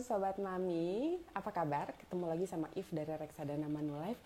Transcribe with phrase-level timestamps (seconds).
[0.00, 1.92] Sobat Mami, apa kabar?
[2.00, 4.20] Ketemu lagi sama If dari Reksadana Manulife.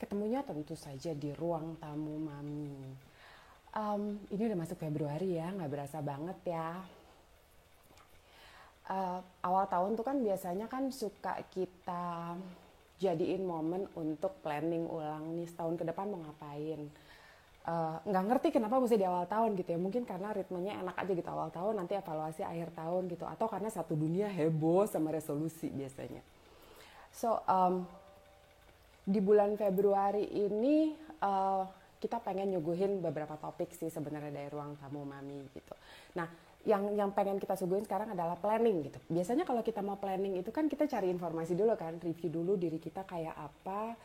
[0.00, 2.96] Ketemunya tentu saja di ruang tamu Mami.
[3.76, 6.80] Um, ini udah masuk Februari ya, nggak berasa banget ya.
[8.88, 12.32] Uh, awal tahun tuh kan biasanya kan suka kita
[12.96, 16.88] jadiin momen untuk planning ulang nih setahun ke depan mau ngapain
[18.08, 19.78] nggak uh, ngerti kenapa mesti di awal tahun gitu ya.
[19.80, 23.28] Mungkin karena ritmenya enak aja gitu awal tahun nanti evaluasi akhir tahun gitu.
[23.28, 26.24] Atau karena satu dunia heboh sama resolusi biasanya.
[27.12, 27.84] So um,
[29.04, 31.64] di bulan Februari ini uh,
[31.98, 35.74] kita pengen nyuguhin beberapa topik sih sebenarnya dari ruang tamu mami gitu.
[36.16, 36.30] Nah
[36.66, 38.98] yang yang pengen kita suguhin sekarang adalah planning gitu.
[39.12, 42.80] Biasanya kalau kita mau planning itu kan kita cari informasi dulu kan review dulu diri
[42.80, 43.96] kita kayak apa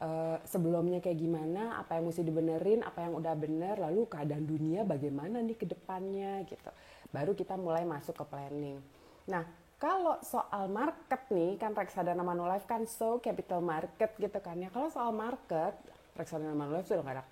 [0.00, 4.82] uh, sebelumnya kayak gimana, apa yang mesti dibenerin, apa yang udah bener, lalu keadaan dunia
[4.82, 6.70] bagaimana nih ke depannya gitu.
[7.12, 8.80] Baru kita mulai masuk ke planning.
[9.28, 9.44] Nah,
[9.80, 14.68] kalau soal market nih, kan reksadana Manulife kan so capital market gitu kan ya.
[14.72, 15.76] Kalau soal market,
[16.16, 17.24] reksadana Manulife sudah nggak ada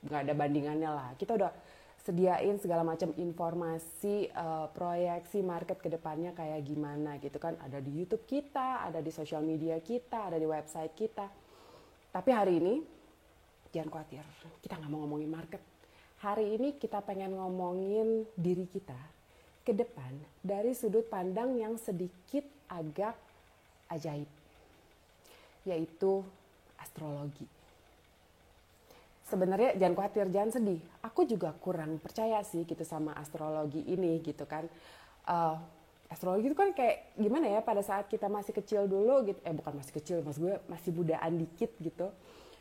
[0.00, 1.08] nggak ada bandingannya lah.
[1.20, 1.52] Kita udah
[2.00, 7.92] sediain segala macam informasi uh, proyeksi market ke depannya kayak gimana gitu kan ada di
[7.92, 11.28] YouTube kita, ada di sosial media kita, ada di website kita
[12.10, 12.74] tapi hari ini
[13.70, 14.26] jangan khawatir,
[14.62, 15.62] kita nggak mau ngomongin market.
[16.20, 18.98] Hari ini kita pengen ngomongin diri kita
[19.64, 23.14] ke depan dari sudut pandang yang sedikit agak
[23.88, 24.28] ajaib,
[25.64, 26.20] yaitu
[26.76, 27.46] astrologi.
[29.30, 30.82] Sebenarnya jangan khawatir, jangan sedih.
[31.06, 34.66] Aku juga kurang percaya sih gitu sama astrologi ini gitu kan.
[35.22, 35.54] Uh,
[36.10, 39.78] astrologi itu kan kayak gimana ya pada saat kita masih kecil dulu gitu eh bukan
[39.78, 42.10] masih kecil mas gue masih budaan dikit gitu.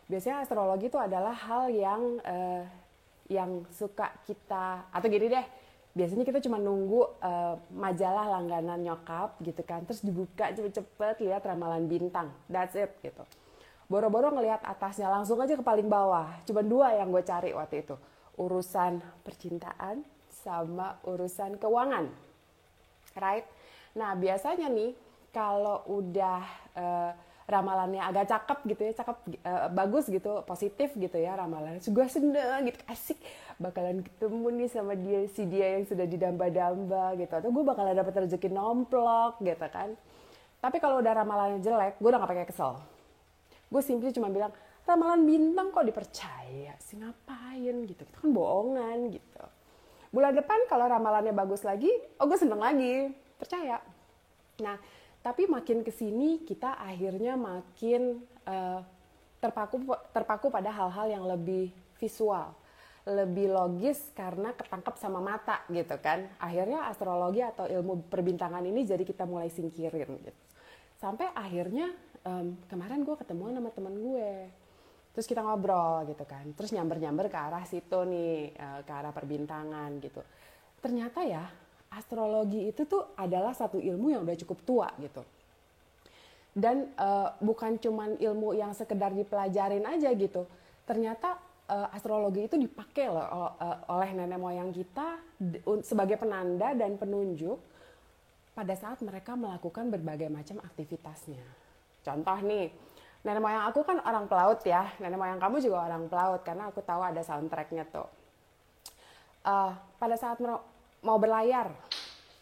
[0.05, 2.63] Biasanya astrologi itu adalah hal yang uh,
[3.29, 5.45] yang suka kita atau gini deh
[5.93, 11.89] biasanya kita cuma nunggu uh, majalah langganan nyokap gitu kan terus dibuka cepet-cepet lihat ramalan
[11.89, 13.25] bintang that's it gitu.
[13.89, 17.97] Boro-boro ngelihat atasnya langsung aja ke paling bawah cuma dua yang gue cari waktu itu
[18.37, 22.28] urusan percintaan sama urusan keuangan
[23.17, 23.45] right?
[23.97, 24.93] Nah biasanya nih
[25.29, 26.41] kalau udah
[26.77, 27.11] uh,
[27.49, 31.81] ramalannya agak cakep gitu ya, cakep uh, bagus gitu, positif gitu ya ramalannya.
[31.81, 33.17] Gue seneng gitu, asik
[33.57, 37.33] bakalan ketemu nih sama dia si dia yang sudah didamba-damba gitu.
[37.33, 39.97] Atau gue bakalan dapat rezeki nomplok gitu kan.
[40.59, 42.77] Tapi kalau udah ramalannya jelek, gue udah gak pakai kesel.
[43.71, 44.53] Gue simply cuma bilang,
[44.85, 48.01] ramalan bintang kok dipercaya sih ngapain gitu.
[48.05, 49.43] Itu kan bohongan gitu
[50.09, 53.81] bulan depan kalau ramalannya bagus lagi, oh gue seneng lagi, percaya.
[54.61, 54.75] Nah,
[55.21, 58.81] tapi makin ke sini kita akhirnya makin uh,
[59.39, 62.51] terpaku terpaku pada hal-hal yang lebih visual,
[63.07, 66.27] lebih logis karena ketangkep sama mata gitu kan.
[66.39, 70.41] Akhirnya astrologi atau ilmu perbintangan ini jadi kita mulai singkirin gitu.
[70.99, 71.95] Sampai akhirnya
[72.27, 74.31] um, kemarin gue ketemu sama teman gue
[75.13, 76.45] terus kita ngobrol gitu kan.
[76.53, 80.21] Terus nyamber-nyamber ke arah situ nih eh, ke arah perbintangan gitu.
[80.79, 81.43] Ternyata ya
[81.89, 85.25] astrologi itu tuh adalah satu ilmu yang udah cukup tua gitu.
[86.49, 90.49] Dan uh, bukan cuman ilmu yang sekedar dipelajarin aja gitu.
[90.83, 91.37] Ternyata
[91.69, 93.53] uh, astrologi itu dipakai loh
[93.89, 95.21] oleh nenek moyang kita
[95.85, 97.57] sebagai penanda dan penunjuk
[98.57, 101.45] pada saat mereka melakukan berbagai macam aktivitasnya.
[102.03, 102.73] Contoh nih
[103.23, 104.89] nenek moyang aku kan orang pelaut ya.
[104.99, 108.07] Nenek moyang kamu juga orang pelaut karena aku tahu ada soundtracknya tuh.
[109.43, 110.39] Uh, pada saat
[110.99, 111.71] mau berlayar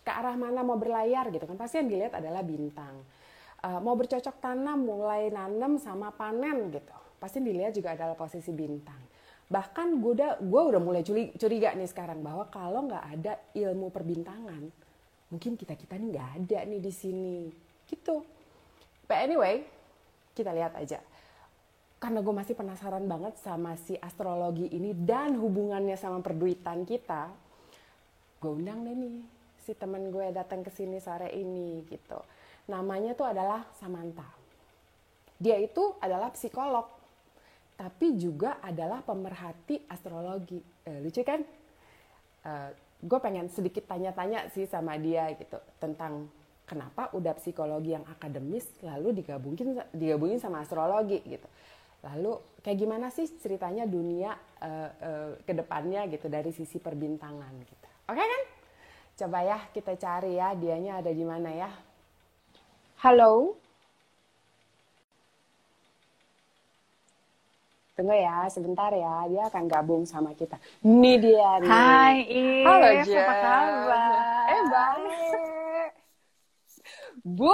[0.02, 3.06] ke arah mana mau berlayar gitu kan pasti yang dilihat adalah bintang.
[3.62, 9.02] Uh, mau bercocok tanam mulai nanam sama panen gitu pasti dilihat juga adalah posisi bintang.
[9.50, 11.02] Bahkan gue udah gue udah mulai
[11.34, 14.70] curiga nih sekarang bahwa kalau nggak ada ilmu perbintangan
[15.28, 17.50] mungkin kita kita nih nggak ada nih di sini.
[17.90, 18.16] Gitu.
[19.10, 19.77] But anyway
[20.38, 21.02] kita lihat aja.
[21.98, 27.34] Karena gue masih penasaran banget sama si astrologi ini dan hubungannya sama perduitan kita,
[28.38, 29.18] gue undang deh nih
[29.66, 32.22] si temen gue datang ke sini sore ini gitu.
[32.70, 34.30] Namanya tuh adalah Samantha.
[35.42, 36.86] Dia itu adalah psikolog,
[37.74, 40.62] tapi juga adalah pemerhati astrologi.
[40.86, 41.42] Eh, lucu kan?
[42.46, 42.70] Eh,
[43.02, 46.30] gue pengen sedikit tanya-tanya sih sama dia gitu tentang
[46.68, 51.48] kenapa udah psikologi yang akademis lalu digabungin digabungin sama astrologi gitu
[52.04, 57.88] lalu kayak gimana sih ceritanya dunia uh, uh, ke depannya gitu dari sisi perbintangan gitu
[58.12, 58.42] oke okay, kan
[59.18, 61.72] coba ya kita cari ya dianya ada di mana ya
[63.02, 63.58] halo
[67.98, 69.26] Tunggu ya, sebentar ya.
[69.26, 70.62] Dia akan gabung sama kita.
[70.86, 71.66] Ini dia nih.
[71.66, 72.66] Hai, If.
[72.70, 73.26] Halo, Jen.
[73.26, 74.14] Apa kabar?
[74.54, 75.77] Eh, baik.
[77.28, 77.52] Bu,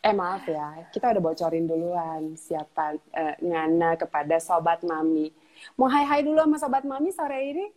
[0.00, 5.28] Eh maaf ya, kita udah bocorin duluan siapa uh, ngana kepada sobat mami.
[5.76, 7.68] Mau hai hai dulu sama sobat mami sore ini?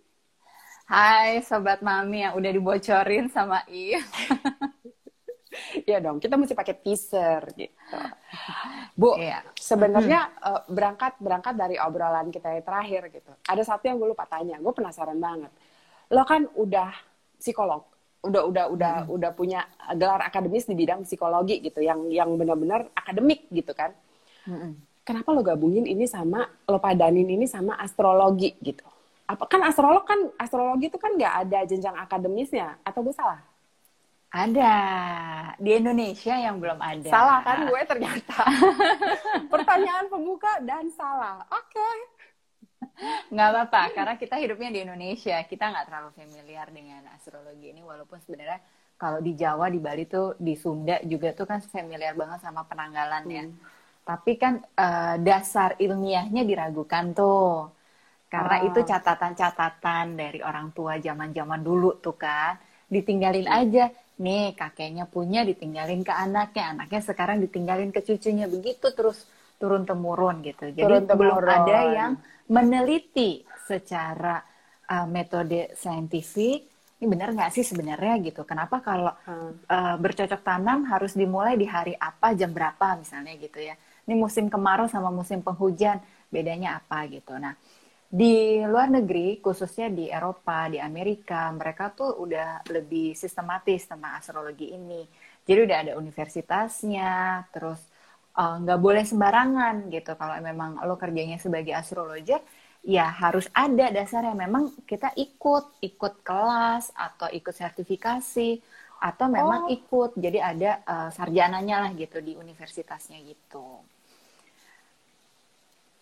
[0.87, 3.93] Hai sobat mami yang udah dibocorin sama I.
[5.85, 7.77] Iya dong, kita mesti pakai teaser gitu.
[8.97, 9.45] Bu, iya.
[9.53, 10.49] sebenarnya hmm.
[10.49, 13.29] uh, berangkat berangkat dari obrolan kita yang terakhir gitu.
[13.45, 15.53] Ada satu yang gue lupa tanya, gue penasaran banget.
[16.09, 16.89] Lo kan udah
[17.37, 17.85] psikolog,
[18.23, 19.15] udah udah udah hmm.
[19.19, 19.67] udah punya
[19.99, 23.91] gelar akademis di bidang psikologi gitu yang yang benar-benar akademik gitu kan.
[24.43, 24.75] Hmm.
[25.07, 28.83] kenapa lo gabungin ini sama lo padanin ini sama astrologi gitu?
[29.27, 33.39] Apa kan astrolog kan astrologi itu kan nggak ada jenjang akademisnya atau gue salah?
[34.33, 34.73] Ada.
[35.61, 37.05] Di Indonesia yang belum ada.
[37.05, 38.41] Salah kan gue ternyata.
[39.53, 41.45] Pertanyaan pembuka dan salah.
[41.53, 41.77] Oke.
[41.77, 42.12] okay
[43.33, 45.37] nggak apa-apa karena kita hidupnya di Indonesia.
[45.45, 48.59] Kita nggak terlalu familiar dengan astrologi ini walaupun sebenarnya
[48.97, 53.43] kalau di Jawa di Bali tuh di Sunda juga tuh kan familiar banget sama penanggalannya
[53.51, 53.57] hmm.
[54.07, 57.71] tapi kan uh, dasar ilmiahnya diragukan tuh.
[58.33, 58.67] Karena oh.
[58.73, 62.57] itu catatan-catatan dari orang tua zaman-zaman dulu tuh kan.
[62.89, 63.59] Ditinggalin hmm.
[63.61, 63.85] aja.
[64.13, 66.73] Nih kakeknya punya ditinggalin ke anaknya.
[66.73, 68.49] Anaknya sekarang ditinggalin ke cucunya.
[68.49, 69.29] Begitu terus
[69.61, 70.73] turun temurun gitu.
[70.73, 72.11] Jadi turun belum ada yang
[72.49, 74.41] meneliti secara
[74.89, 76.71] uh, metode saintifik.
[76.99, 78.47] Ini benar nggak sih sebenarnya gitu?
[78.47, 79.67] Kenapa kalau hmm.
[79.67, 83.75] uh, bercocok tanam harus dimulai di hari apa jam berapa misalnya gitu ya?
[84.07, 85.99] Ini musim kemarau sama musim penghujan
[86.31, 87.35] bedanya apa gitu?
[87.35, 87.55] Nah
[88.13, 94.71] di luar negeri khususnya di Eropa di Amerika mereka tuh udah lebih sistematis tentang astrologi
[94.71, 95.01] ini.
[95.43, 97.81] Jadi udah ada universitasnya terus
[98.33, 102.41] nggak uh, boleh sembarangan gitu kalau memang lo kerjanya sebagai astrologer
[102.81, 108.59] ya harus ada dasarnya memang kita ikut ikut kelas atau ikut sertifikasi
[109.03, 109.71] atau memang oh.
[109.71, 113.83] ikut jadi ada uh, sarjananya lah gitu di universitasnya gitu.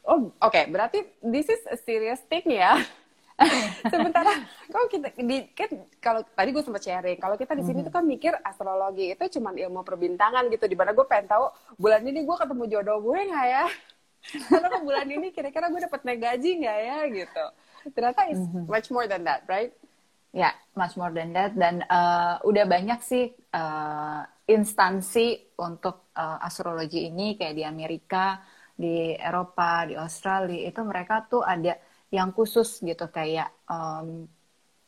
[0.02, 0.66] Oh oke okay.
[0.70, 2.80] berarti this is a serious thing ya.
[3.94, 4.32] Sementara
[4.70, 7.88] kalau kita di kan kalau tadi gue sempat sharing, kalau kita di sini mm -hmm.
[7.90, 10.66] tuh kan mikir astrologi itu cuma ilmu perbintangan gitu.
[10.70, 11.46] Di mana gue pengen tahu
[11.78, 13.66] bulan ini gue ketemu jodoh gue nggak ya?
[14.54, 17.46] Karena bulan ini kira-kira gue dapat naik gaji nggak ya gitu.
[17.98, 18.64] Ternyata is mm -hmm.
[18.70, 19.74] much more than that, right?
[20.32, 21.52] Ya, yeah, much more than that.
[21.58, 28.40] Dan uh, udah banyak sih uh, instansi untuk uh, astrologi ini kayak di Amerika,
[28.72, 31.76] di Eropa, di Australia itu mereka tuh ada
[32.12, 34.28] yang khusus gitu kayak um,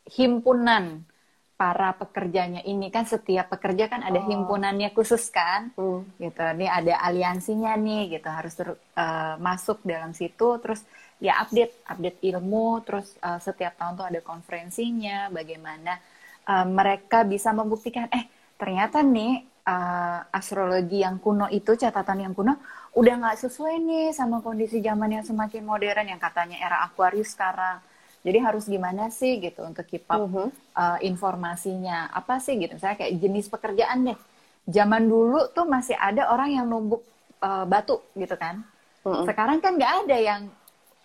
[0.04, 1.08] himpunan
[1.54, 4.26] para pekerjanya ini kan setiap pekerja kan ada oh.
[4.26, 6.20] himpunannya khusus kan hmm.
[6.20, 10.84] gitu ini ada aliansinya nih gitu harus ter, uh, masuk dalam situ terus
[11.22, 15.96] ya update update ilmu terus uh, setiap tahun tuh ada konferensinya bagaimana
[16.44, 18.28] uh, mereka bisa membuktikan eh
[18.58, 22.58] ternyata nih uh, astrologi yang kuno itu catatan yang kuno
[22.94, 27.82] udah nggak sesuai nih sama kondisi zaman yang semakin modern yang katanya era Aquarius sekarang.
[28.24, 30.48] Jadi harus gimana sih gitu untuk keep up uh -huh.
[30.72, 34.18] uh, informasinya apa sih gitu misalnya kayak jenis pekerjaan deh.
[34.64, 37.04] Zaman dulu tuh masih ada orang yang numbuk
[37.42, 38.62] uh, batu gitu kan.
[39.04, 39.24] Uh -huh.
[39.28, 40.42] Sekarang kan nggak ada yang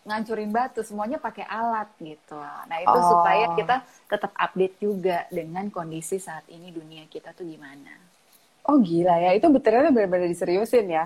[0.08, 2.40] ngancurin batu, semuanya pakai alat gitu.
[2.40, 3.20] Nah itu oh.
[3.20, 8.00] supaya kita tetap update juga dengan kondisi saat ini dunia kita tuh gimana.
[8.64, 11.04] Oh gila ya, itu betulnya benar-benar diseriusin ya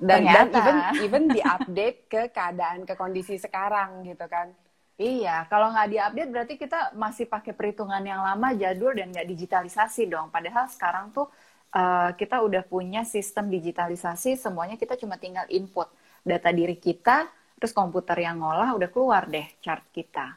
[0.00, 4.52] dan, dan even even diupdate ke keadaan ke kondisi sekarang gitu kan
[5.00, 10.12] Iya, kalau nggak diupdate berarti kita masih pakai perhitungan yang lama, jadul dan nggak digitalisasi
[10.12, 10.28] dong.
[10.28, 11.24] Padahal sekarang tuh
[11.72, 15.88] uh, kita udah punya sistem digitalisasi, semuanya kita cuma tinggal input
[16.20, 20.36] data diri kita, terus komputer yang ngolah udah keluar deh chart kita.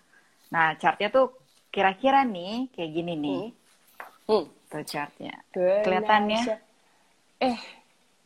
[0.56, 1.36] Nah, chartnya tuh
[1.68, 3.44] kira-kira nih kayak gini nih.
[4.24, 4.32] Hmm.
[4.32, 4.46] Hmm.
[4.72, 5.44] Tuh chartnya.
[5.52, 6.42] Kelihatannya.
[7.44, 7.60] Eh,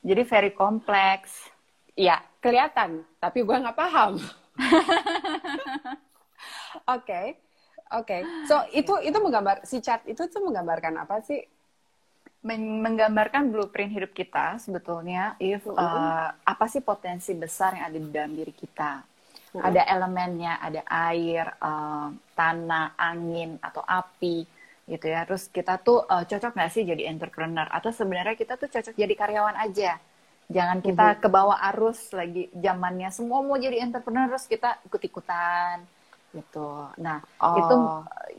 [0.02, 1.50] jadi very kompleks.
[1.98, 3.02] Ya, kelihatan.
[3.18, 4.22] Tapi gue nggak paham.
[6.88, 7.36] Oke,
[7.92, 8.06] oke.
[8.06, 8.22] Okay.
[8.48, 11.42] So itu itu menggambar si chat itu tuh menggambarkan apa sih?
[12.48, 15.36] menggambarkan blueprint hidup kita sebetulnya.
[15.36, 19.04] If uh, uh, apa sih potensi besar yang ada di dalam diri kita?
[19.52, 24.48] Uh Ada elemennya, ada air, uh, tanah, angin atau api
[24.88, 25.28] gitu ya.
[25.28, 29.14] Terus kita tuh uh, cocok nggak sih jadi entrepreneur atau sebenarnya kita tuh cocok jadi
[29.14, 30.00] karyawan aja.
[30.48, 31.24] Jangan kita mm -hmm.
[31.24, 35.84] ke bawah arus lagi zamannya semua mau jadi entrepreneur terus kita ikut-ikutan
[36.32, 36.88] gitu.
[37.04, 37.56] Nah, oh.
[37.60, 37.76] itu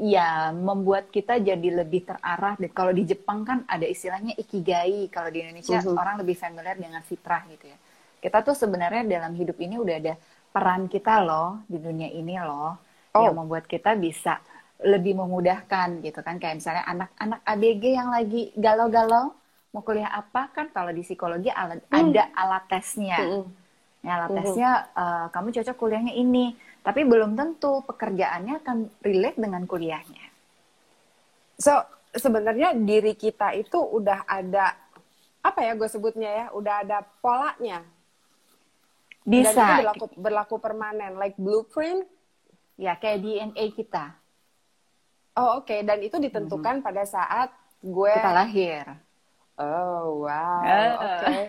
[0.08, 5.28] ya membuat kita jadi lebih terarah dan kalau di Jepang kan ada istilahnya ikigai, kalau
[5.28, 6.00] di Indonesia mm -hmm.
[6.00, 7.78] orang lebih familiar dengan fitrah gitu ya.
[8.18, 10.14] Kita tuh sebenarnya dalam hidup ini udah ada
[10.48, 12.72] peran kita loh di dunia ini loh
[13.14, 13.22] oh.
[13.22, 14.40] yang membuat kita bisa
[14.78, 19.34] lebih memudahkan gitu kan kayak misalnya anak-anak ABG yang lagi galau-galau
[19.74, 21.92] mau kuliah apa kan kalau di psikologi alat, hmm.
[21.92, 23.20] ada alat tesnya.
[23.20, 23.44] Hmm.
[24.00, 24.38] Ya, alat hmm.
[24.40, 30.24] tesnya uh, kamu cocok kuliahnya ini, tapi belum tentu pekerjaannya akan relate dengan kuliahnya.
[31.58, 31.74] So
[32.14, 34.72] sebenarnya diri kita itu udah ada
[35.44, 37.84] apa ya gue sebutnya ya, udah ada polanya.
[39.28, 39.52] Bisa.
[39.52, 42.08] Dan itu berlaku berlaku permanen, like blueprint.
[42.78, 44.14] Ya kayak DNA kita.
[45.38, 45.86] Oh oke, okay.
[45.86, 46.84] dan itu ditentukan hmm.
[46.84, 48.82] pada saat gue kita lahir.
[49.54, 50.90] Oh wow, uh.
[50.98, 51.14] oke.
[51.22, 51.42] Okay.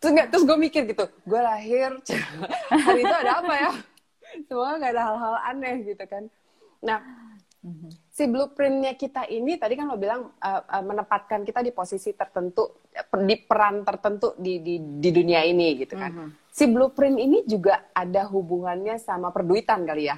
[0.00, 2.00] terus nggak, terus gue mikir gitu, gue lahir
[2.88, 3.72] hari itu ada apa ya?
[4.48, 6.24] Semoga nggak ada hal-hal aneh gitu kan.
[6.80, 6.98] Nah,
[7.60, 7.90] mm-hmm.
[8.08, 12.88] si blueprintnya kita ini tadi kan lo bilang uh, uh, menempatkan kita di posisi tertentu,
[13.20, 16.12] di peran tertentu di di, di dunia ini gitu kan.
[16.12, 16.30] Mm-hmm.
[16.56, 20.16] Si blueprint ini juga ada hubungannya sama perduitan kali ya?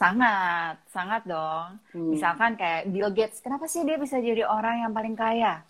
[0.00, 1.76] Sangat, sangat dong.
[1.92, 2.08] Hmm.
[2.16, 5.60] Misalkan kayak Bill Gates, kenapa sih dia bisa jadi orang yang paling kaya?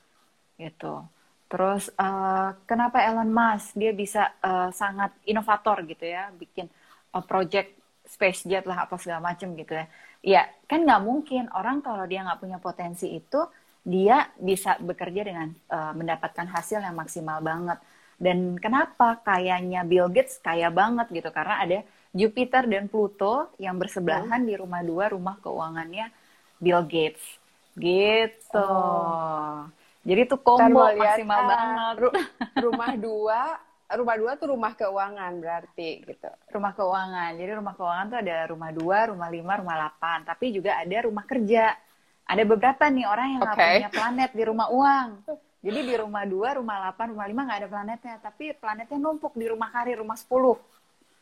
[0.55, 1.03] Gitu.
[1.51, 6.71] Terus uh, kenapa Elon Musk dia bisa uh, sangat inovator gitu ya, bikin
[7.11, 7.75] uh, project
[8.07, 9.87] space jet lah apa segala macam gitu ya.
[10.23, 13.41] Ya kan nggak mungkin orang kalau dia nggak punya potensi itu
[13.83, 17.83] dia bisa bekerja dengan uh, mendapatkan hasil yang maksimal banget.
[18.15, 24.43] Dan kenapa kayaknya Bill Gates kaya banget gitu karena ada Jupiter dan Pluto yang bersebelahan
[24.43, 24.49] hmm.
[24.50, 26.11] di rumah dua rumah keuangannya
[26.59, 27.23] Bill Gates
[27.79, 28.59] gitu.
[28.59, 29.67] Oh.
[30.00, 31.95] Jadi itu combo maksimal uh, banget.
[32.67, 33.40] rumah dua,
[33.95, 36.31] rumah dua tuh rumah keuangan berarti gitu.
[36.50, 37.31] Rumah keuangan.
[37.37, 40.19] Jadi rumah keuangan tuh ada rumah dua, rumah lima, rumah delapan.
[40.25, 41.76] Tapi juga ada rumah kerja.
[42.31, 43.55] Ada beberapa nih orang yang okay.
[43.55, 45.09] Gak punya planet di rumah uang.
[45.61, 48.14] Jadi di rumah dua, rumah delapan, rumah lima nggak ada planetnya.
[48.25, 50.57] Tapi planetnya numpuk di rumah karir, rumah sepuluh.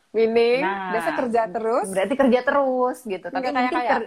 [0.09, 1.87] Meaning, nah, biasa kerja terus.
[1.93, 3.27] Berarti kerja terus gitu.
[3.29, 4.01] Tapi Enggak mungkin kayak,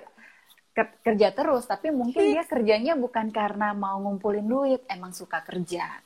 [0.71, 5.99] ker kerja terus, tapi mungkin dia kerjanya bukan karena mau ngumpulin duit, emang suka kerja.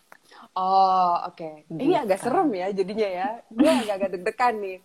[0.57, 1.37] Oh, oke.
[1.37, 1.55] Okay.
[1.69, 1.79] Gitu.
[1.79, 3.29] Ini agak serem ya jadinya ya.
[3.51, 4.79] Gue agak-agak deg-degan nih.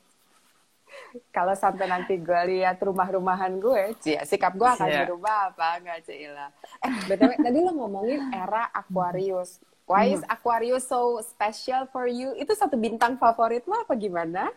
[1.31, 5.07] Kalau sampai nanti gue lihat rumah-rumahan gue, cia, sikap gue akan yeah.
[5.07, 6.51] berubah apa enggak, Cila?
[6.83, 9.63] Eh, btw tadi lo ngomongin era Aquarius.
[9.87, 10.35] Why is hmm.
[10.35, 12.35] Aquarius so special for you?
[12.39, 14.51] Itu satu bintang favorit lo apa gimana?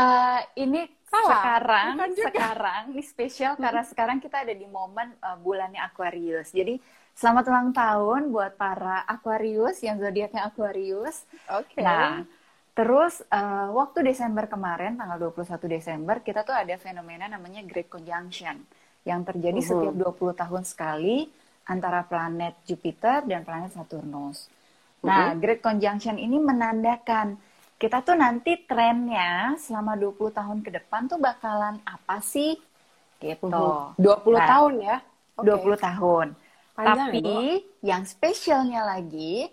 [0.00, 3.62] Uh, ini Salah, sekarang sekarang ini spesial hmm.
[3.66, 6.54] karena sekarang kita ada di momen uh, bulannya Aquarius.
[6.54, 6.78] Jadi
[7.12, 11.26] selamat ulang tahun buat para Aquarius yang zodiaknya Aquarius.
[11.52, 11.76] Oke.
[11.76, 11.84] Okay.
[11.84, 12.24] Nah,
[12.72, 18.64] terus uh, waktu Desember kemarin tanggal 21 Desember kita tuh ada fenomena namanya Great Conjunction
[19.04, 19.70] yang terjadi uh -huh.
[19.92, 21.28] setiap 20 tahun sekali
[21.68, 24.48] antara planet Jupiter dan planet Saturnus.
[25.04, 25.42] Nah, uh -huh.
[25.42, 27.49] Great Conjunction ini menandakan
[27.80, 32.60] kita tuh nanti trennya selama 20 tahun ke depan tuh bakalan apa sih?
[33.16, 33.48] Gitu.
[33.48, 34.96] Uh, 20 nah, tahun ya?
[35.40, 35.48] Okay.
[35.48, 36.26] 20 tahun.
[36.76, 37.40] Panjang Tapi ya,
[37.96, 39.48] yang spesialnya lagi,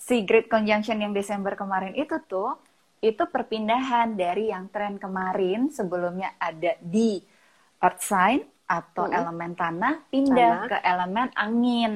[0.00, 2.56] si Great Conjunction yang Desember kemarin itu tuh,
[3.04, 7.20] itu perpindahan dari yang tren kemarin sebelumnya ada di
[7.84, 10.68] Earth sign atau elemen tanah pindah tanah.
[10.72, 11.92] ke elemen angin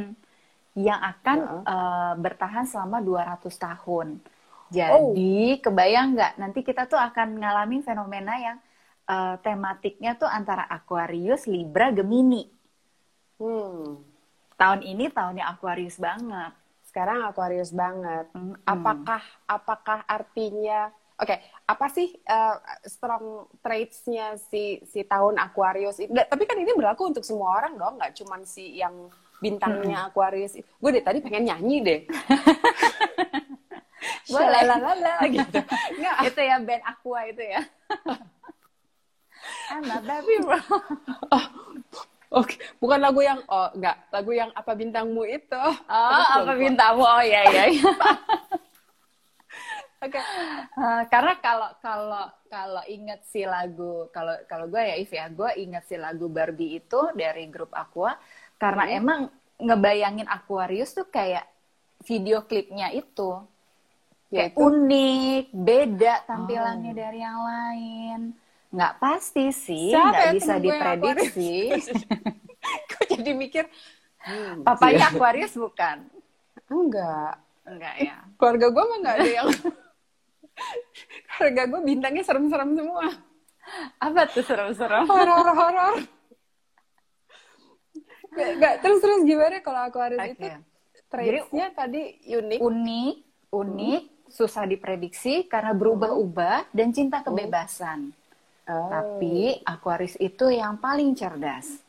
[0.77, 4.21] yang akan uh, bertahan selama 200 tahun.
[4.69, 5.61] Jadi oh.
[5.65, 8.59] kebayang nggak nanti kita tuh akan ngalamin fenomena yang
[9.09, 12.47] uh, tematiknya tuh antara Aquarius, Libra, Gemini.
[13.41, 14.05] Hmm.
[14.59, 16.53] Tahun ini tahunnya Aquarius banget.
[16.85, 18.29] Sekarang Aquarius banget.
[18.37, 18.57] Hmm.
[18.69, 26.15] Apakah apakah artinya Oke, okay, apa sih uh, strong traits-nya si si tahun Aquarius itu?
[26.15, 29.11] Tapi kan ini berlaku untuk semua orang dong, nggak cuma si yang
[29.43, 30.09] bintangnya hmm.
[30.15, 30.55] Aquarius.
[30.79, 32.01] Gue deh tadi pengen nyanyi deh.
[34.33, 35.61] boleh lalala gitu
[35.99, 37.63] nggak itu ya band Aqua itu ya
[39.73, 40.61] I'm a baby bro
[41.33, 41.47] oh,
[42.29, 42.77] Oke, okay.
[42.77, 45.65] bukan lagu yang oh enggak, lagu yang apa bintangmu itu.
[45.89, 47.01] Oh, apa bintangmu?
[47.01, 47.65] Oh iya iya.
[47.73, 47.89] iya.
[50.05, 50.13] Oke.
[50.13, 50.25] Okay.
[50.77, 55.51] Uh, karena kalau kalau kalau inget si lagu kalau kalau gue ya If ya, gue
[55.57, 58.21] inget si lagu Barbie itu dari grup Aqua
[58.61, 58.99] karena hmm.
[59.01, 59.21] emang
[59.59, 61.49] ngebayangin Aquarius tuh kayak
[62.07, 63.43] video klipnya itu
[64.29, 64.61] kayak Yaitu?
[64.61, 66.97] unik, beda tampilannya oh.
[66.97, 68.21] dari yang lain.
[68.69, 71.53] Nggak pasti sih, Siapa nggak bisa diprediksi.
[72.93, 73.65] Kok jadi mikir,
[74.29, 76.05] hmm, papanya Aquarius bukan?
[76.69, 77.41] Enggak.
[77.65, 78.17] Enggak ya.
[78.37, 79.49] Keluarga gue mah nggak ada yang...
[81.33, 83.09] Keluarga gue bintangnya serem-serem semua.
[83.97, 85.09] Apa tuh serem-serem?
[85.09, 85.97] Horor-horor.
[88.39, 90.37] Gak, terus-terus gimana kalau Aquarius okay.
[90.37, 90.49] itu
[91.09, 92.59] traitsnya tadi unik?
[92.61, 93.15] Unik,
[93.51, 98.13] unik, hmm susah diprediksi karena berubah-ubah dan cinta kebebasan.
[98.69, 98.89] Oh.
[98.93, 101.85] Tapi Aquarius itu yang paling cerdas.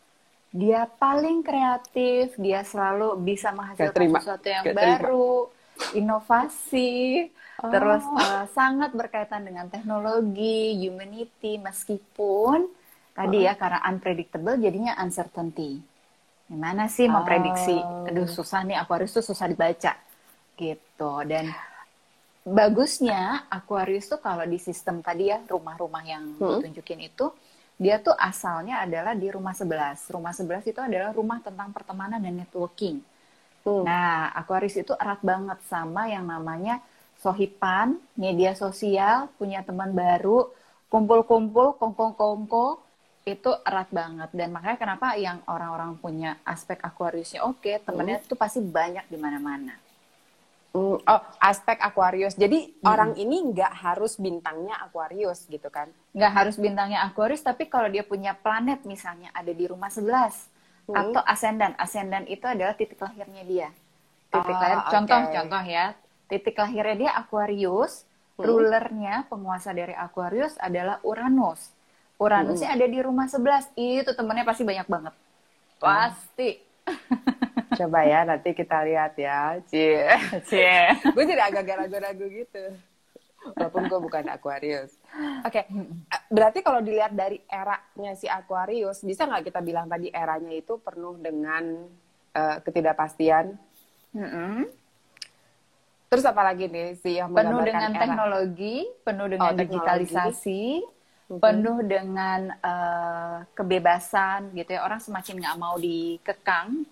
[0.49, 5.45] dia paling kreatif, dia selalu bisa menghasilkan sesuatu yang baru,
[5.93, 7.29] inovasi,
[7.61, 7.69] oh.
[7.69, 12.65] terus uh, sangat berkaitan dengan teknologi, humanity, meskipun
[13.13, 15.77] tadi ya karena unpredictable jadinya uncertainty.
[16.49, 17.77] Gimana sih mau prediksi?
[17.77, 18.09] Oh.
[18.09, 19.93] Aduh susah nih Aquarius tuh susah dibaca
[20.57, 21.53] gitu dan
[22.49, 26.59] bagusnya Aquarius tuh kalau di sistem tadi ya rumah-rumah yang hmm.
[26.59, 27.29] ditunjukin itu
[27.79, 30.11] dia tuh asalnya adalah di rumah 11.
[30.11, 32.99] Rumah 11 itu adalah rumah tentang pertemanan dan networking.
[33.63, 33.87] Hmm.
[33.87, 36.83] Nah, Aquarius itu erat banget sama yang namanya
[37.23, 40.51] sohipan, media sosial, punya teman baru,
[40.91, 42.83] kumpul-kumpul, kongkong-kongko,
[43.23, 44.29] itu erat banget.
[44.35, 48.27] Dan makanya kenapa yang orang-orang punya aspek Aquariusnya oke, okay, temennya hmm.
[48.27, 49.88] tuh pasti banyak di mana-mana.
[50.79, 52.39] Mm, oh, aspek Aquarius.
[52.39, 52.87] Jadi hmm.
[52.87, 55.91] orang ini nggak harus bintangnya Aquarius gitu kan?
[56.15, 60.07] Nggak harus bintangnya Aquarius, tapi kalau dia punya planet misalnya ada di rumah 11
[60.87, 60.95] hmm.
[60.95, 61.75] atau ascendant.
[61.75, 63.69] Ascendant itu adalah titik lahirnya dia.
[64.31, 64.79] Titik oh, lahir.
[64.87, 65.33] Contoh, okay.
[65.35, 65.85] contoh ya.
[66.31, 68.07] Titik lahirnya dia Aquarius.
[68.39, 68.47] Hmm.
[68.47, 71.75] Rulernya penguasa dari Aquarius adalah Uranus.
[72.15, 72.77] Uranusnya hmm.
[72.79, 73.75] ada di rumah 11.
[73.75, 75.13] Itu temennya pasti banyak banget.
[75.83, 76.15] Hmm.
[77.79, 79.55] Coba ya nanti kita lihat ya.
[79.71, 80.03] Cie.
[80.43, 80.99] Cie.
[81.15, 82.75] gue jadi agak ragu-ragu gitu.
[83.55, 84.99] Walaupun gue bukan Aquarius.
[85.47, 85.65] Oke, okay.
[86.27, 91.15] berarti kalau dilihat dari eranya si Aquarius, bisa nggak kita bilang tadi eranya itu penuh
[91.15, 91.87] dengan
[92.35, 93.55] uh, ketidakpastian?
[94.11, 94.55] Mm -hmm.
[96.11, 98.01] Terus apa lagi nih si yang penuh dengan era?
[98.03, 101.39] teknologi, penuh dengan oh, digitalisasi, -hmm.
[101.39, 104.83] penuh dengan uh, kebebasan gitu ya.
[104.83, 106.83] Orang semakin nggak mau dikekang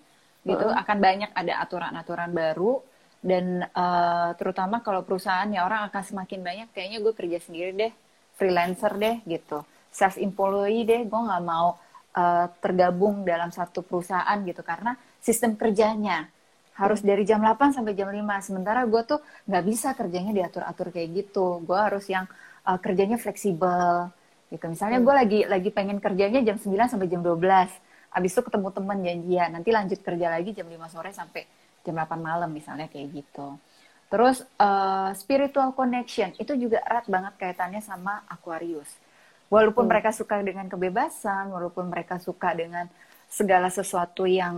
[0.48, 0.80] gitu uh.
[0.80, 2.80] akan banyak ada aturan-aturan baru.
[3.18, 7.92] Dan uh, terutama kalau perusahaan ya orang akan semakin banyak kayaknya gue kerja sendiri deh
[8.38, 9.66] freelancer deh gitu.
[9.90, 11.76] Self employee deh gue nggak mau
[12.14, 14.62] uh, tergabung dalam satu perusahaan gitu.
[14.62, 16.30] Karena sistem kerjanya
[16.78, 19.18] harus dari jam 8 sampai jam 5 sementara gue tuh
[19.50, 21.58] nggak bisa kerjanya diatur-atur kayak gitu.
[21.66, 22.30] Gue harus yang
[22.70, 24.14] uh, kerjanya fleksibel
[24.54, 24.64] gitu.
[24.70, 28.98] Misalnya gue lagi lagi pengen kerjanya jam 9 sampai jam 12 abis itu ketemu teman
[29.04, 31.42] janjian nanti lanjut kerja lagi jam 5 sore sampai
[31.84, 33.56] jam 8 malam misalnya kayak gitu
[34.08, 38.88] terus uh, spiritual connection itu juga erat banget kaitannya sama Aquarius
[39.52, 39.90] walaupun hmm.
[39.92, 42.88] mereka suka dengan kebebasan walaupun mereka suka dengan
[43.28, 44.56] segala sesuatu yang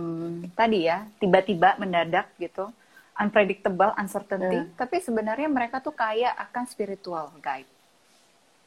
[0.55, 2.71] tadi ya tiba-tiba mendadak gitu
[3.19, 4.79] unpredictable uncertainty hmm.
[4.79, 7.67] tapi sebenarnya mereka tuh kaya akan spiritual guide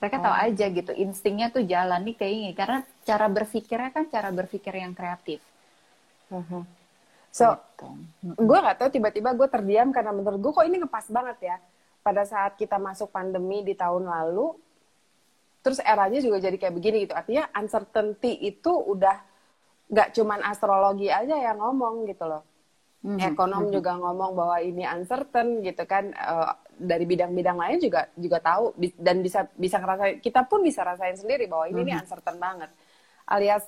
[0.05, 0.25] mereka oh.
[0.29, 4.77] tahu aja gitu instingnya tuh jalan nih kayak ini karena cara berpikirnya kan cara berpikir
[4.77, 5.41] yang kreatif
[6.29, 6.61] uh-huh.
[7.33, 7.89] so gitu.
[8.37, 11.57] gue nggak tahu tiba-tiba gue terdiam karena menurut gue kok ini ngepas banget ya
[12.05, 14.53] pada saat kita masuk pandemi di tahun lalu
[15.65, 19.17] terus eranya juga jadi kayak begini gitu artinya uncertainty itu udah
[19.89, 22.45] nggak cuman astrologi aja yang ngomong gitu loh
[23.05, 23.21] mm-hmm.
[23.21, 23.77] ekonom mm-hmm.
[23.77, 29.21] juga ngomong bahwa ini uncertain gitu kan uh, dari bidang-bidang lain juga juga tahu dan
[29.21, 31.89] bisa bisa ngerasain kita pun bisa rasain sendiri bahwa ini mm-hmm.
[31.93, 32.71] nih uncertain banget
[33.29, 33.65] alias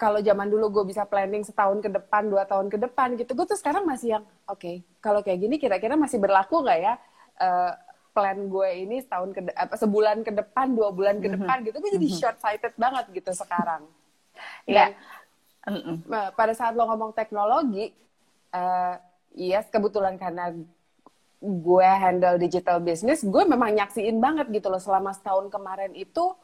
[0.00, 3.44] kalau zaman dulu gue bisa planning setahun ke depan dua tahun ke depan gitu gue
[3.44, 6.94] tuh sekarang masih yang oke okay, kalau kayak gini kira-kira masih berlaku nggak ya
[7.44, 7.76] uh,
[8.10, 11.44] plan gue ini setahun ke apa sebulan ke depan dua bulan ke mm-hmm.
[11.44, 12.20] depan gitu gue jadi mm-hmm.
[12.24, 13.84] short sighted banget gitu sekarang
[14.64, 15.19] ya yeah.
[16.34, 17.92] Pada saat lo ngomong teknologi
[18.54, 18.96] uh,
[19.36, 20.54] yes kebetulan karena
[21.40, 26.36] gue handle digital business, gue memang nyaksiin banget gitu loh selama setahun kemarin itu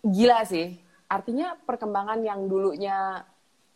[0.00, 0.80] gila sih.
[1.04, 3.20] Artinya perkembangan yang dulunya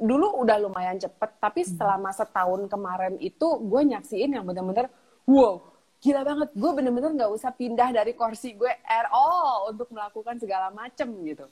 [0.00, 4.88] dulu udah lumayan cepet, tapi selama setahun kemarin itu gue nyaksiin yang bener-bener
[5.28, 5.60] wow
[6.00, 6.48] gila banget.
[6.56, 11.44] Gue bener-bener nggak usah pindah dari kursi gue at all untuk melakukan segala macem gitu.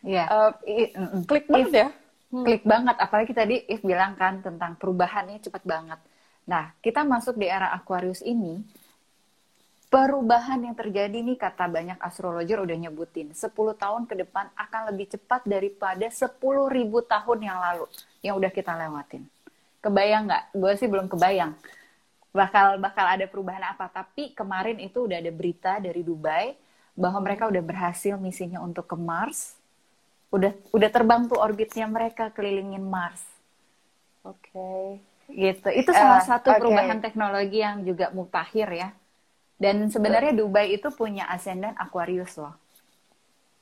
[0.00, 0.24] Iya.
[0.64, 0.96] Yeah.
[0.96, 1.88] Uh, klik banget ya.
[2.28, 2.44] Hmm.
[2.44, 2.96] Klik banget.
[3.00, 6.00] Apalagi tadi If bilang kan tentang perubahannya cepet banget
[6.48, 8.64] Nah, kita masuk di era Aquarius ini,
[9.92, 15.12] perubahan yang terjadi nih kata banyak astrologer udah nyebutin 10 tahun ke depan akan lebih
[15.12, 16.32] cepat daripada 10
[16.72, 17.84] ribu tahun yang lalu
[18.24, 19.28] yang udah kita lewatin.
[19.84, 20.44] Kebayang nggak?
[20.56, 21.52] Gue sih belum kebayang
[22.32, 23.92] bakal bakal ada perubahan apa.
[23.92, 26.56] Tapi kemarin itu udah ada berita dari Dubai
[26.96, 29.57] bahwa mereka udah berhasil misinya untuk ke Mars.
[30.28, 33.24] Udah udah terbang tuh orbitnya mereka kelilingin Mars.
[34.24, 34.52] Oke.
[34.52, 35.68] Okay gitu.
[35.72, 36.58] Itu salah uh, satu okay.
[36.60, 38.88] perubahan teknologi yang juga mutakhir ya.
[39.58, 42.56] Dan sebenarnya Dubai itu punya ascendant Aquarius loh.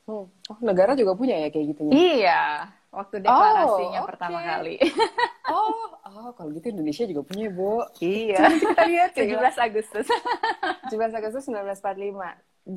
[0.07, 0.31] Hmm.
[0.31, 4.79] oh negara juga punya ya kayak gitu iya waktu deklarasinya oh, pertama kali.
[5.51, 7.83] Oh oh kalau gitu Indonesia juga punya bu.
[7.99, 8.39] Iya.
[8.39, 10.07] Coba kita lihat 17 Agustus.
[10.95, 12.23] 17 Agustus 1945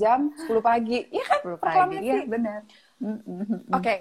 [0.01, 1.05] jam 10 pagi.
[1.13, 1.39] Iya kan?
[1.53, 2.65] 10 pagi iya benar
[2.99, 3.97] oke okay.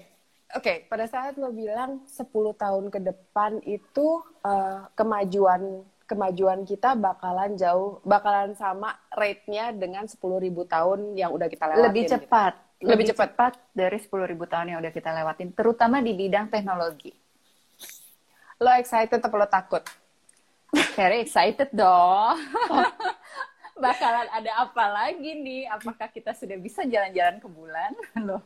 [0.54, 2.26] okay, pada saat lo bilang 10
[2.58, 10.16] tahun ke depan itu uh, kemajuan kemajuan kita bakalan jauh bakalan sama rate-nya dengan 10.000
[10.48, 11.84] tahun yang udah kita lewatin.
[11.92, 12.52] Lebih cepat.
[12.56, 12.66] Gitu.
[12.88, 13.28] Lebih, Lebih cepat.
[13.36, 17.12] cepat dari 10.000 tahun yang udah kita lewatin, terutama di bidang teknologi.
[18.58, 19.84] Lo excited atau lo takut?
[20.96, 22.40] Very excited dong.
[23.78, 25.70] Bakalan ada apa lagi nih?
[25.70, 27.90] Apakah kita sudah bisa jalan-jalan ke bulan?
[28.26, 28.42] oh,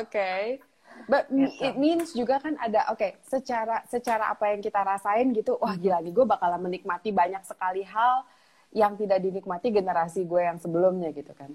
[0.00, 0.08] oke.
[0.08, 0.58] Okay.
[1.06, 1.62] But gitu.
[1.62, 5.76] it means juga kan ada oke okay, secara secara apa yang kita rasain gitu wah
[5.76, 5.82] hmm.
[5.84, 8.26] gila nih gue bakalan menikmati banyak sekali hal
[8.74, 11.54] yang tidak dinikmati generasi gue yang sebelumnya gitu kan.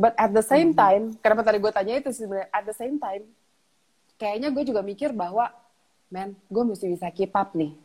[0.00, 0.80] But at the same hmm.
[0.80, 3.28] time, kenapa tadi gue tanya itu sebenarnya at the same time
[4.16, 5.52] kayaknya gue juga mikir bahwa
[6.08, 7.76] man gue mesti bisa keep up nih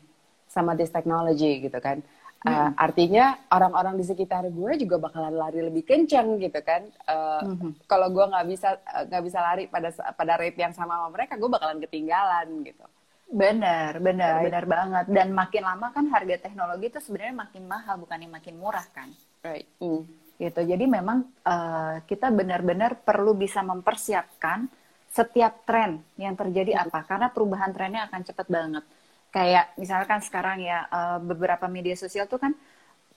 [0.47, 1.99] sama this technology gitu kan.
[2.45, 6.85] Uh, artinya orang-orang di sekitar gue juga bakalan lari lebih kencang gitu kan.
[7.09, 7.71] Uh, mm-hmm.
[7.89, 8.77] Kalau gue nggak bisa
[9.09, 12.85] nggak uh, bisa lari pada pada rate yang sama sama mereka, gue bakalan ketinggalan gitu.
[13.27, 14.45] Benar, benar, right.
[14.47, 15.05] benar banget.
[15.11, 19.09] Dan makin lama kan harga teknologi itu sebenarnya makin mahal, bukannya makin murah kan?
[19.43, 19.67] Right.
[19.81, 20.07] Mm.
[20.37, 20.61] Gitu.
[20.61, 24.69] Jadi memang uh, kita benar-benar perlu bisa mempersiapkan
[25.11, 28.85] setiap tren yang terjadi apa, karena perubahan trennya akan cepat banget
[29.31, 32.55] kayak misalkan sekarang ya uh, beberapa media sosial tuh kan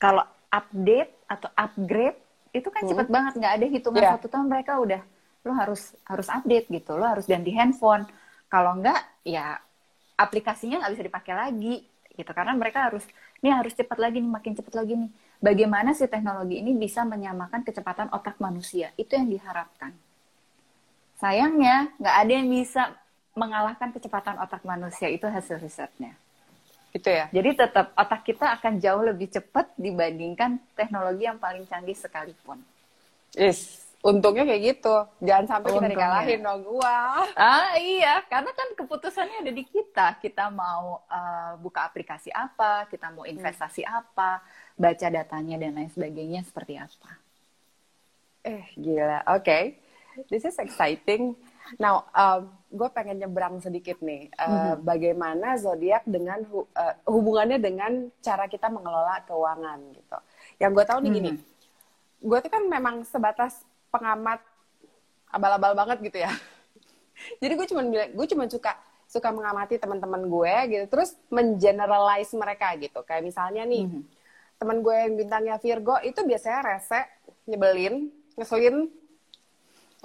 [0.00, 2.18] kalau update atau upgrade
[2.50, 2.90] itu kan hmm.
[2.90, 4.12] cepet banget nggak ada hitungan yeah.
[4.18, 5.02] satu tahun mereka udah
[5.46, 8.04] lo harus harus update gitu lo harus ganti handphone
[8.50, 9.56] kalau nggak ya
[10.18, 11.76] aplikasinya nggak bisa dipakai lagi
[12.12, 13.06] gitu karena mereka harus
[13.40, 17.64] ini harus cepat lagi nih makin cepat lagi nih bagaimana si teknologi ini bisa menyamakan
[17.64, 19.96] kecepatan otak manusia itu yang diharapkan
[21.16, 22.82] sayangnya nggak ada yang bisa
[23.34, 26.14] mengalahkan kecepatan otak manusia itu hasil risetnya.
[26.90, 27.30] Itu ya.
[27.30, 32.58] Jadi tetap otak kita akan jauh lebih cepat dibandingkan teknologi yang paling canggih sekalipun.
[33.38, 34.96] Is, untungnya kayak gitu.
[35.22, 35.94] Jangan sampai untungnya.
[35.94, 36.98] kita dikalahin dong gua.
[37.38, 40.18] Ah iya, karena kan keputusannya ada di kita.
[40.18, 43.94] Kita mau uh, buka aplikasi apa, kita mau investasi hmm.
[43.94, 44.42] apa,
[44.74, 47.10] baca datanya dan lain sebagainya seperti apa.
[48.42, 49.22] Eh, gila.
[49.30, 49.46] Oke.
[49.46, 49.64] Okay.
[50.26, 51.38] This is exciting.
[51.78, 54.30] Now, um, gue pengen nyebrang sedikit nih.
[54.34, 54.74] Uh, mm-hmm.
[54.82, 60.18] Bagaimana zodiak dengan hu uh, hubungannya dengan cara kita mengelola keuangan gitu.
[60.58, 61.36] Yang gue tahu nih mm-hmm.
[61.38, 64.42] gini, gue tuh kan memang sebatas pengamat
[65.30, 66.32] abal-abal banget gitu ya.
[67.42, 68.72] Jadi gue cuma gue cuma suka
[69.10, 73.02] suka mengamati teman-teman gue gitu, terus mengeneralize mereka gitu.
[73.02, 74.02] Kayak misalnya nih, mm-hmm.
[74.58, 77.02] teman gue yang bintangnya Virgo itu biasanya rese,
[77.50, 78.86] nyebelin, ngeselin,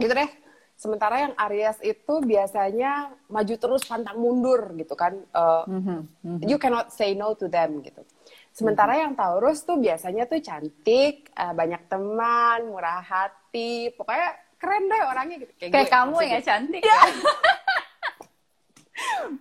[0.02, 0.45] gitu deh
[0.76, 5.16] Sementara yang Aries itu biasanya maju terus pantang mundur gitu kan.
[5.32, 6.00] Uh, mm-hmm.
[6.04, 6.48] Mm-hmm.
[6.52, 8.04] You cannot say no to them gitu.
[8.52, 9.04] Sementara mm-hmm.
[9.08, 15.38] yang Taurus tuh biasanya tuh cantik, uh, banyak teman, murah hati, pokoknya keren deh orangnya
[15.48, 15.54] gitu.
[15.60, 17.02] Kayak, Kayak gue, kamu ya cantik ya.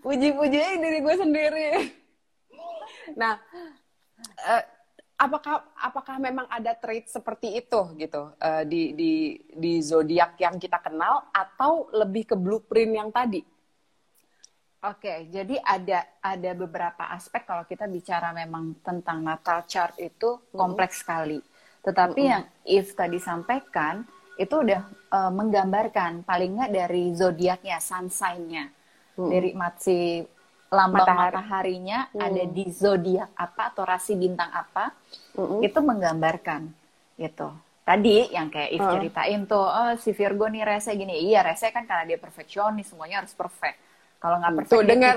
[0.07, 1.67] Puji-puji diri gue sendiri.
[3.19, 3.39] Nah,
[4.43, 4.63] uh,
[5.25, 9.13] apakah apakah memang ada trait seperti itu gitu uh, di di
[9.57, 13.41] di zodiak yang kita kenal atau lebih ke blueprint yang tadi?
[14.85, 21.01] Oke, jadi ada ada beberapa aspek kalau kita bicara memang tentang natal chart itu kompleks
[21.01, 21.05] mm -hmm.
[21.09, 21.39] sekali.
[21.81, 22.33] Tetapi mm -hmm.
[22.37, 24.05] yang if tadi sampaikan
[24.37, 28.69] itu udah uh, menggambarkan paling nggak dari zodiaknya, sun sign-nya.
[28.69, 29.31] Mm -hmm.
[29.33, 30.01] Dari matsi
[30.75, 31.35] lambang Matahari.
[31.39, 32.21] mataharinya hmm.
[32.21, 34.91] ada di zodiak apa atau rasi bintang apa
[35.39, 35.63] hmm.
[35.63, 36.69] itu menggambarkan
[37.15, 37.55] gitu
[37.87, 38.93] tadi yang kayak If hmm.
[38.99, 43.23] ceritain tuh oh si Virgo nih rese gini iya rese kan karena dia perfeksionis semuanya
[43.23, 43.79] harus perfect
[44.19, 45.17] kalau nggak perfect tuh, dia dengar.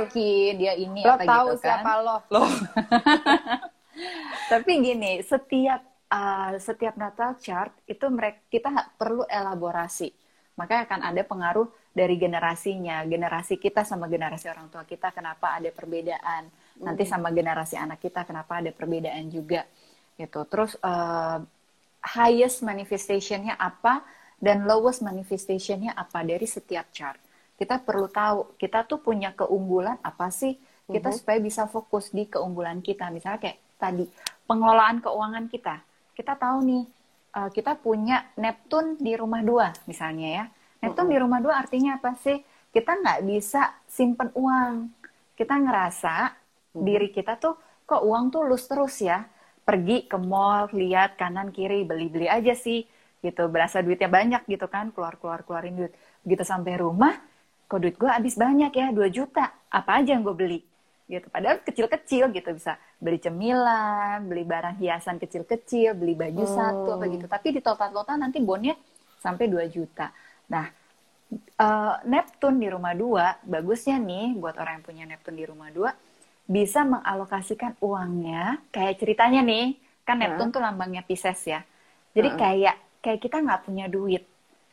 [0.60, 2.44] dia ini lo apa tahu gitu kan siapa lo lo
[4.52, 10.12] tapi gini setiap uh, setiap natal chart itu mereka kita perlu elaborasi
[10.60, 15.74] maka akan ada pengaruh dari generasinya, generasi kita sama generasi orang tua kita kenapa ada
[15.74, 16.46] perbedaan,
[16.86, 19.66] nanti sama generasi anak kita kenapa ada perbedaan juga,
[20.14, 20.46] gitu.
[20.46, 21.42] Terus uh,
[22.14, 24.06] highest manifestationnya apa
[24.38, 27.18] dan lowest manifestationnya apa dari setiap chart.
[27.58, 30.54] Kita perlu tahu kita tuh punya keunggulan apa sih
[30.86, 31.18] kita mm-hmm.
[31.18, 33.10] supaya bisa fokus di keunggulan kita.
[33.10, 34.06] Misalnya kayak tadi
[34.46, 35.82] pengelolaan keuangan kita,
[36.14, 36.86] kita tahu nih
[37.34, 40.46] uh, kita punya Neptune di rumah dua misalnya ya
[40.84, 42.38] Neptune di rumah dua artinya apa sih?
[42.70, 44.94] Kita nggak bisa simpen uang.
[45.34, 46.34] Kita ngerasa
[46.78, 49.26] diri kita tuh kok uang tuh lus terus ya.
[49.68, 52.88] Pergi ke mall, lihat kanan kiri, beli-beli aja sih.
[53.20, 55.94] Gitu, berasa duitnya banyak gitu kan, keluar-keluar keluarin duit.
[56.24, 57.18] Begitu sampai rumah,
[57.68, 59.52] kok duit gue habis banyak ya, 2 juta.
[59.68, 60.60] Apa aja yang gue beli?
[61.08, 61.28] gitu.
[61.32, 66.54] Padahal kecil-kecil gitu bisa beli cemilan, beli barang hiasan kecil-kecil, beli baju hmm.
[66.54, 67.26] satu apa gitu.
[67.26, 68.76] Tapi di total-total nanti bonnya
[69.18, 70.12] sampai 2 juta.
[70.48, 70.72] Nah,
[71.60, 75.92] uh, Neptune di rumah dua, bagusnya nih buat orang yang punya Neptune di rumah dua,
[76.48, 79.76] bisa mengalokasikan uangnya, kayak ceritanya nih,
[80.08, 80.54] kan Neptune uh.
[80.56, 81.62] tuh lambangnya Pisces ya.
[82.16, 82.38] Jadi uh.
[82.40, 84.24] kayak kayak kita nggak punya duit,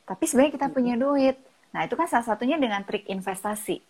[0.07, 1.37] tapi sebenarnya kita punya duit.
[1.75, 3.83] Nah itu kan salah satunya dengan trik investasi.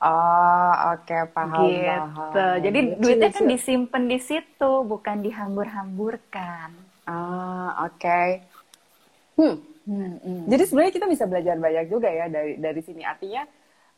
[0.00, 1.68] Oh, oke okay, paham.
[1.68, 1.84] Gitu.
[1.86, 2.58] Paham.
[2.64, 6.72] Jadi duitnya kan disimpan di situ, bukan dihambur-hamburkan.
[7.04, 8.00] Ah, oke.
[8.00, 8.28] Okay.
[9.36, 9.69] Hmm.
[9.90, 10.46] Hmm, hmm.
[10.46, 13.02] Jadi sebenarnya kita bisa belajar banyak juga ya dari dari sini.
[13.02, 13.42] Artinya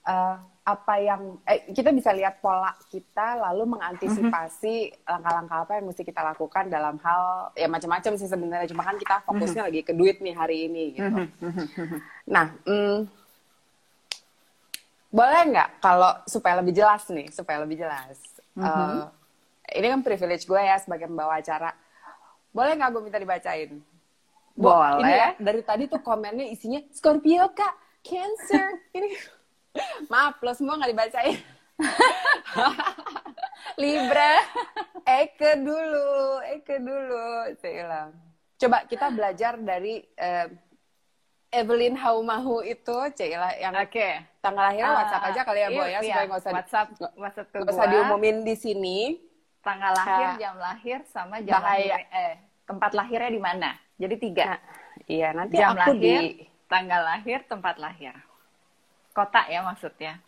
[0.08, 5.10] uh, apa yang eh, kita bisa lihat pola kita lalu mengantisipasi mm-hmm.
[5.10, 9.26] langkah-langkah apa yang mesti kita lakukan dalam hal ya macam-macam sih sebenarnya cuma kan kita
[9.26, 9.74] fokusnya mm-hmm.
[9.74, 11.10] lagi ke duit nih hari ini gitu.
[11.10, 11.98] Mm-hmm.
[12.30, 12.98] Nah, mm,
[15.10, 18.22] boleh nggak kalau supaya lebih jelas nih supaya lebih jelas.
[18.54, 18.62] Mm-hmm.
[18.62, 19.10] Uh,
[19.74, 21.74] ini kan privilege gue ya sebagai pembawa acara.
[22.54, 23.82] Boleh nggak gue minta dibacain?
[24.52, 25.00] Boleh.
[25.00, 28.84] Ini ya, dari tadi tuh komennya isinya Scorpio kak, Cancer.
[28.96, 29.16] ini
[30.12, 31.38] maaf lo semua nggak dibacain.
[33.82, 34.34] Libra.
[35.02, 37.50] Eke dulu, Eke dulu.
[37.58, 38.12] Saya
[38.60, 40.46] Coba kita belajar dari uh,
[41.52, 44.22] Evelyn Haumahu itu, Cila yang okay.
[44.38, 46.88] tanggal lahirnya uh, WhatsApp aja kali ya, Bu ya, supaya nggak usah WhatsApp,
[47.18, 48.98] WhatsApp ke usah diumumin di sini.
[49.62, 52.34] Tanggal lahir, jam lahir, sama jam lahir, eh,
[52.66, 53.70] tempat lahirnya di mana?
[54.00, 54.56] Jadi tiga.
[54.56, 54.60] Nah,
[55.08, 58.14] iya, nanti jam aku lahir, di tanggal lahir, tempat lahir.
[59.12, 60.20] Kota ya maksudnya.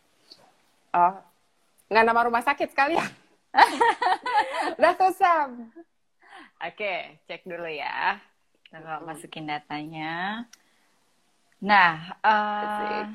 [0.94, 1.16] Oh,
[1.88, 3.06] nggak nama rumah sakit sekali ya?
[4.78, 5.70] Udah tuh Sam.
[6.62, 8.20] Oke, cek dulu ya.
[8.68, 9.04] Kita hmm.
[9.06, 10.44] masukin datanya.
[11.64, 13.08] Nah, uh,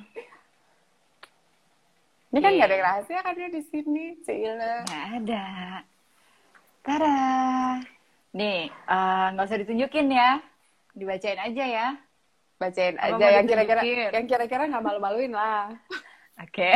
[2.33, 4.85] ini kan nggak ada rahasia kan ya di sini, Cila.
[4.85, 5.47] Nggak ada.
[6.81, 7.19] Tada.
[8.29, 10.37] Nih, eh, nggak uh, usah ditunjukin ya,
[10.93, 11.87] dibacain aja ya.
[12.59, 13.81] Bacain Apa aja yang kira-kira
[14.13, 15.73] yang kira-kira nggak malu-maluin lah.
[16.37, 16.75] Oke.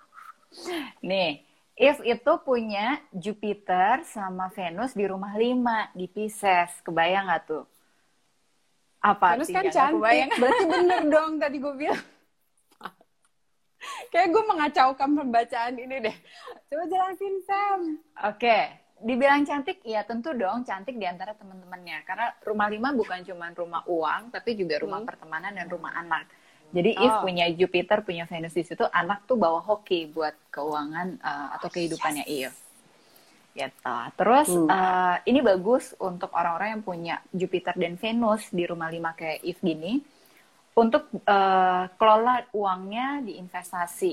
[1.08, 1.44] Nih,
[1.78, 7.64] if itu punya Jupiter sama Venus di rumah lima di Pisces, kebayang nggak tuh?
[9.04, 9.38] Apa?
[9.38, 10.30] Venus kan cantik, kebayang.
[10.40, 12.04] berarti bener dong tadi gue bilang.
[14.08, 16.16] Kayak gue mengacaukan pembacaan ini deh.
[16.72, 17.80] Coba jelasin Sam.
[18.24, 23.26] Oke, okay dibilang cantik ya tentu dong cantik di antara teman-temannya karena rumah lima bukan
[23.26, 25.08] cuma rumah uang tapi juga rumah hmm.
[25.10, 26.30] pertemanan dan rumah anak
[26.70, 27.02] jadi oh.
[27.02, 31.68] if punya Jupiter punya Venus di situ anak tuh bawa hoki buat keuangan uh, atau
[31.68, 32.54] kehidupannya If
[33.54, 34.66] gitu terus hmm.
[34.66, 39.58] uh, ini bagus untuk orang-orang yang punya Jupiter dan Venus di rumah lima kayak If
[39.62, 40.02] gini
[40.74, 44.12] untuk uh, kelola uangnya di investasi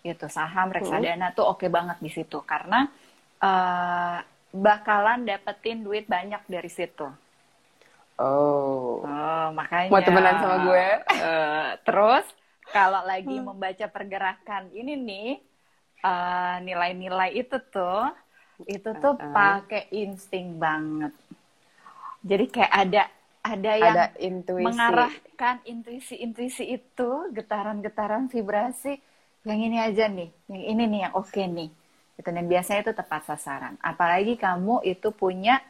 [0.00, 1.36] gitu saham reksadana hmm.
[1.36, 2.88] tuh oke okay banget di situ karena
[3.40, 4.18] uh,
[4.50, 7.08] bakalan dapetin duit banyak dari situ.
[8.20, 9.00] Oh.
[9.00, 9.88] Oh, makanya.
[9.88, 10.86] Mau temenan sama gue?
[11.16, 12.26] Uh, terus
[12.70, 13.46] kalau lagi hmm.
[13.50, 15.30] membaca pergerakan ini nih
[16.00, 18.08] nilai eh, nilai-nilai itu tuh
[18.64, 19.32] itu tuh uh -uh.
[19.34, 21.10] pakai insting banget.
[22.22, 23.02] Jadi kayak ada
[23.40, 24.68] ada yang ada intuisi.
[24.68, 29.00] mengarahkan intuisi-intuisi itu, getaran-getaran vibrasi
[29.48, 31.72] yang ini aja nih, yang ini nih yang oke okay nih
[32.20, 35.64] gitu dan biasanya itu tepat sasaran apalagi kamu itu punya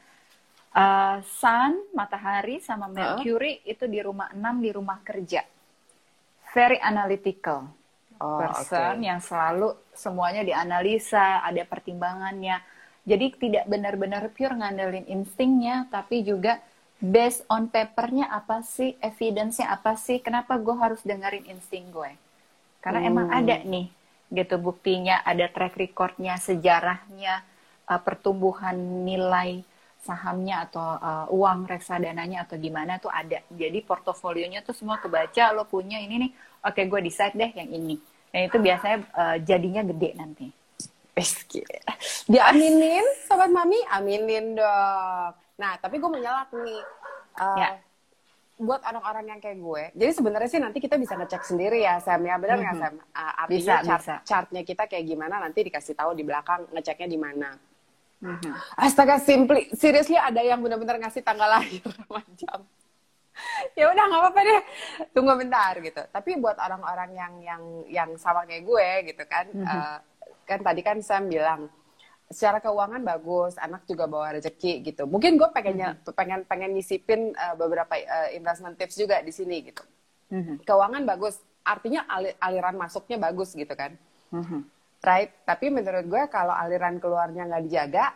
[0.74, 3.70] uh, sun matahari sama mercury uh.
[3.70, 5.46] itu di rumah 6 di rumah kerja
[6.50, 7.70] very analytical
[8.18, 9.06] oh, person okay.
[9.06, 12.58] yang selalu semuanya dianalisa ada pertimbangannya
[13.06, 16.58] jadi tidak benar-benar pure ngandelin instingnya tapi juga
[17.00, 22.12] based on papernya apa sih evidence-nya apa sih kenapa gue harus dengerin insting gue
[22.84, 23.08] karena hmm.
[23.08, 23.99] emang ada nih
[24.30, 27.42] gitu buktinya ada track recordnya sejarahnya
[27.90, 29.66] uh, pertumbuhan nilai
[30.00, 33.44] sahamnya atau uh, uang reksadananya atau gimana tuh ada.
[33.52, 36.30] Jadi portofolionya tuh semua kebaca lo punya ini nih
[36.64, 38.00] oke gue decide deh yang ini.
[38.30, 40.46] Dan itu biasanya uh, jadinya gede nanti.
[42.30, 43.76] Diaminin sobat mami?
[43.92, 45.32] Aminin dong.
[45.60, 46.82] Nah tapi gue menyalak nih.
[47.36, 47.68] Uh, ya
[48.60, 49.82] buat orang-orang yang kayak gue.
[49.96, 53.00] Jadi sebenarnya sih nanti kita bisa ngecek sendiri ya Sam ya benar nggak mm -hmm.
[53.00, 53.16] Sam?
[53.16, 54.14] Uh, artinya bisa, chart, bisa.
[54.28, 57.50] chartnya kita kayak gimana nanti dikasih tahu di belakang ngeceknya di mana.
[58.20, 58.52] Mm -hmm.
[58.76, 62.68] Astaga simply, seriously ada yang benar-benar ngasih tanggal lahir macam.
[63.72, 64.62] ya udah nggak apa-apa deh,
[65.16, 66.02] tunggu bentar gitu.
[66.12, 69.72] Tapi buat orang-orang yang yang yang sama kayak gue gitu kan, mm -hmm.
[69.72, 69.98] uh,
[70.44, 71.72] kan tadi kan Sam bilang
[72.30, 75.02] secara keuangan bagus, anak juga bawa rezeki gitu.
[75.10, 76.14] Mungkin gue pengen mm-hmm.
[76.14, 79.82] pengen pengen nyisipin uh, beberapa uh, investment tips juga di sini gitu.
[80.30, 80.56] Mm-hmm.
[80.62, 83.98] Keuangan bagus, artinya alir, aliran masuknya bagus gitu kan.
[84.30, 84.60] Mm-hmm.
[85.02, 85.34] Right?
[85.42, 88.14] Tapi menurut gue kalau aliran keluarnya nggak dijaga,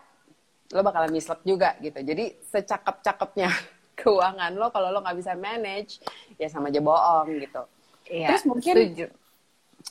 [0.70, 1.98] lo bakalan mislek juga gitu.
[1.98, 3.50] Jadi secakep-cakepnya
[3.98, 5.98] keuangan lo kalau lo nggak bisa manage,
[6.38, 7.66] ya sama aja bohong gitu.
[8.06, 9.06] Iya, Terus mungkin setuju.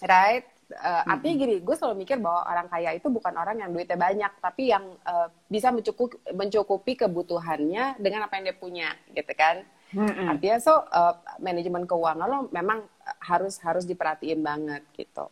[0.07, 3.97] right uh, artinya gini gue selalu mikir bahwa orang kaya itu bukan orang yang duitnya
[3.97, 9.61] banyak tapi yang uh, bisa mencukupi mencukupi kebutuhannya dengan apa yang dia punya gitu kan?
[9.93, 10.25] Mm-mm.
[10.25, 12.81] artinya so uh, manajemen keuangan lo memang
[13.21, 15.29] harus harus diperhatiin banget gitu.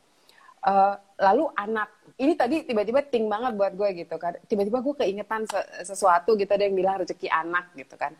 [0.61, 1.89] Uh, lalu anak
[2.21, 4.37] ini tadi tiba-tiba ting banget buat gue gitu kan.
[4.45, 8.13] Tiba-tiba gue keingetan se- sesuatu gitu ada yang bilang rezeki anak gitu kan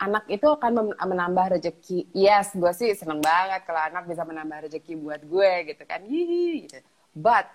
[0.00, 4.98] anak itu akan menambah rezeki yes gue sih seneng banget kalau anak bisa menambah rezeki
[4.98, 6.02] buat gue gitu kan.
[6.02, 6.78] Hihi gitu.
[7.14, 7.46] But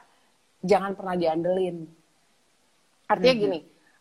[0.63, 1.83] jangan pernah diandelin.
[3.09, 3.59] Artinya gini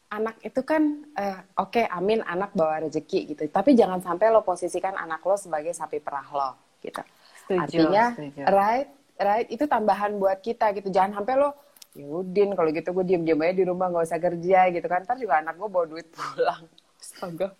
[0.08, 0.82] anak itu kan
[1.18, 3.42] eh, oke amin anak bawa rezeki gitu.
[3.50, 7.02] Tapi jangan sampai lo posisikan anak lo sebagai sapi perah lo gitu.
[7.44, 8.42] Setuju, artinya setuju.
[8.46, 10.88] right right itu tambahan buat kita gitu.
[10.94, 11.50] Jangan sampai lo
[11.98, 15.02] Yudin kalau gitu gue diem diem aja di rumah nggak usah kerja gitu kan.
[15.02, 16.62] Ntar juga anak gue bawa duit pulang.
[16.98, 17.50] Astaga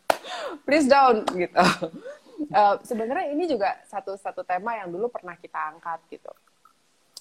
[0.64, 1.62] please don't gitu.
[2.38, 6.31] Eh, sebenarnya ini juga satu satu tema yang dulu pernah kita angkat gitu.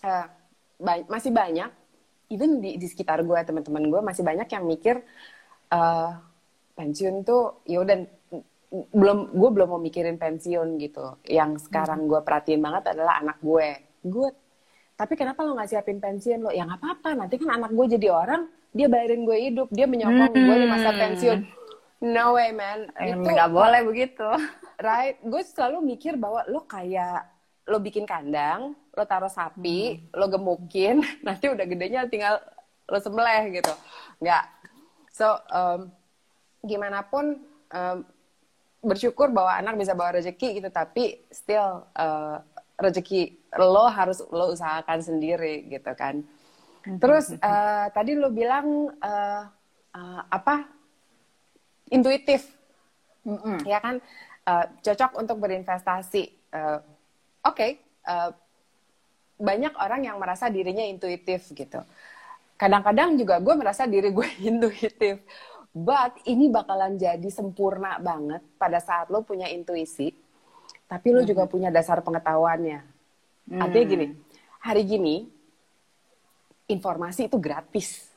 [0.06, 0.26] Eh,
[0.78, 1.74] ba- masih banyak
[2.30, 5.02] even di, di sekitar gue teman-teman gue masih banyak yang mikir
[5.68, 6.12] eh
[6.78, 7.98] pensiun tuh ya udah
[8.94, 11.18] belum gue belum mau mikirin pensiun gitu.
[11.26, 13.80] Yang sekarang gue perhatiin banget adalah anak gue.
[14.06, 14.36] Good.
[14.94, 16.54] Tapi kenapa lo nggak siapin pensiun lo?
[16.54, 20.36] Ya nggak apa-apa nanti kan anak gue jadi orang dia bayarin gue hidup dia menyokong
[20.36, 21.00] gue di masa Hmm.
[21.02, 21.40] pensiun
[22.04, 22.90] no way man.
[22.94, 24.30] Itu nggak boleh begitu.
[24.88, 25.18] right?
[25.26, 27.26] Gue selalu mikir bahwa lo kayak
[27.68, 32.40] lo bikin kandang lo taruh sapi lo gemukin nanti udah gedenya tinggal
[32.88, 33.74] lo sembelih gitu.
[34.24, 34.46] Nggak.
[35.12, 35.92] So um,
[36.64, 37.42] gimana pun
[37.74, 37.98] um,
[38.82, 42.40] bersyukur bahwa anak bisa bawa rezeki gitu tapi still uh,
[42.78, 46.24] rezeki lo harus lo usahakan sendiri gitu kan.
[46.86, 49.42] Terus uh, tadi lo bilang uh,
[49.92, 50.77] uh, apa
[51.90, 52.48] intuitif
[53.28, 53.64] Mm-mm.
[53.68, 54.00] ya kan
[54.48, 56.56] Uh, cocok untuk berinvestasi.
[56.56, 56.80] Uh,
[57.44, 58.32] Oke, uh,
[59.36, 61.84] banyak orang yang merasa dirinya intuitif gitu.
[62.56, 65.20] Kadang-kadang juga gue merasa diri gue intuitif,
[65.76, 70.16] but ini bakalan jadi sempurna banget pada saat lo punya intuisi,
[70.88, 72.80] tapi lo juga punya dasar pengetahuannya.
[73.52, 74.06] Artinya gini,
[74.64, 75.16] hari gini
[76.72, 78.08] informasi itu gratis.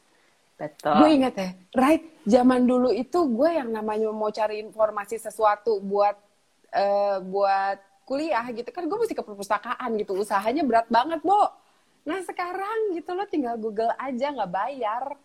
[0.60, 0.92] Betul.
[1.00, 2.04] Gue inget ya, right?
[2.28, 6.20] Zaman dulu itu gue yang namanya mau cari informasi sesuatu buat
[6.76, 10.20] eh, buat kuliah gitu kan, gue mesti ke perpustakaan gitu.
[10.20, 11.48] Usahanya berat banget, Bo.
[12.04, 15.16] Nah sekarang gitu lo tinggal Google aja nggak bayar.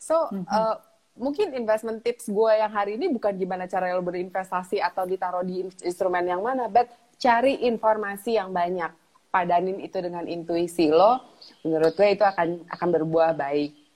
[0.00, 0.76] So eh,
[1.20, 5.68] mungkin investment tips gue yang hari ini bukan gimana cara lo berinvestasi atau ditaruh di
[5.68, 6.88] in- instrumen yang mana, but
[7.20, 8.88] cari informasi yang banyak.
[9.28, 11.20] Padanin itu dengan intuisi lo,
[11.60, 13.87] menurut gue itu akan akan berbuah baik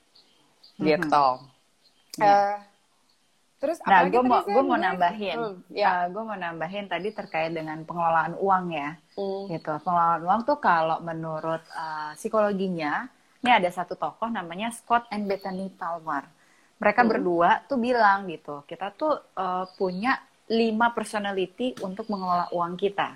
[0.85, 1.27] gitu.
[2.19, 2.55] Eh,
[3.57, 6.05] terus Nah, gue mau gue mau nambahin, Hmm, ya.
[6.11, 9.47] gue mau nambahin tadi terkait dengan pengelolaan uang ya, Hmm.
[9.49, 9.73] gitu.
[9.81, 13.07] Pengelolaan uang tuh kalau menurut uh, psikologinya,
[13.39, 16.27] ini ada satu tokoh namanya Scott and Bethany Palmer.
[16.77, 17.11] Mereka Hmm.
[17.11, 20.19] berdua tuh bilang gitu, kita tuh uh, punya
[20.51, 23.15] lima personality untuk mengelola uang kita.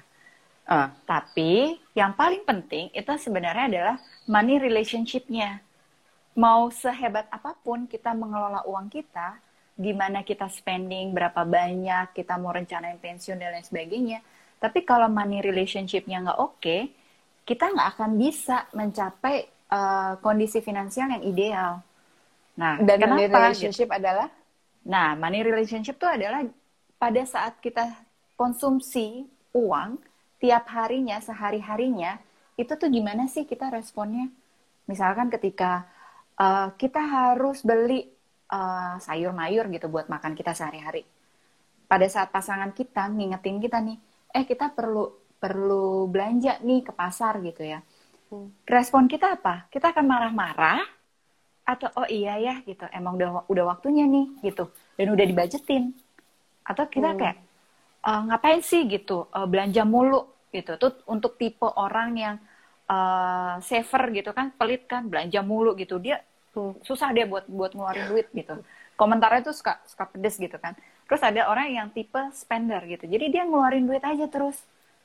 [0.63, 3.95] Ah, Tapi yang paling penting itu sebenarnya adalah
[4.27, 5.63] money relationship-nya.
[6.37, 9.41] Mau sehebat apa pun kita mengelola uang kita,
[9.73, 14.19] gimana kita spending, berapa banyak, kita mau rencanain pensiun dan lain sebagainya.
[14.61, 16.77] Tapi kalau money relationship-nya nggak oke,
[17.41, 21.71] kita nggak akan bisa mencapai uh, kondisi finansial yang ideal.
[22.57, 23.49] Nah, dan money kenapa?
[23.49, 24.29] relationship adalah
[24.87, 26.47] Nah, money relationship itu adalah
[26.95, 27.91] pada saat kita
[28.39, 29.99] konsumsi uang
[30.39, 32.23] tiap harinya, sehari-harinya,
[32.55, 34.31] itu tuh gimana sih kita responnya?
[34.87, 35.83] Misalkan ketika
[36.41, 38.05] uh, kita harus beli
[38.53, 41.03] uh, sayur mayur gitu buat makan kita sehari-hari.
[41.87, 43.97] Pada saat pasangan kita ngingetin kita nih,
[44.35, 45.05] eh kita perlu
[45.39, 47.79] perlu belanja nih ke pasar gitu ya.
[48.67, 49.67] Respon kita apa?
[49.73, 50.81] Kita akan marah-marah
[51.67, 55.83] atau oh iya ya gitu, emang udah udah waktunya nih gitu dan udah dibajetin.
[56.69, 57.19] Atau kita Hmm.
[57.19, 57.37] kayak
[58.07, 60.21] "Eh, ngapain sih gitu eh, belanja mulu
[60.55, 60.71] gitu.
[60.81, 62.35] Tuh untuk tipe orang yang
[62.91, 65.95] eh, saver gitu kan, pelit kan, belanja mulu gitu.
[66.05, 66.17] Dia
[66.87, 68.53] susah dia buat buat ngeluarin duit gitu.
[68.99, 70.73] Komentarnya tuh suka suka pedes gitu kan.
[71.07, 73.05] Terus ada orang yang tipe spender gitu.
[73.07, 74.57] Jadi dia ngeluarin duit aja terus.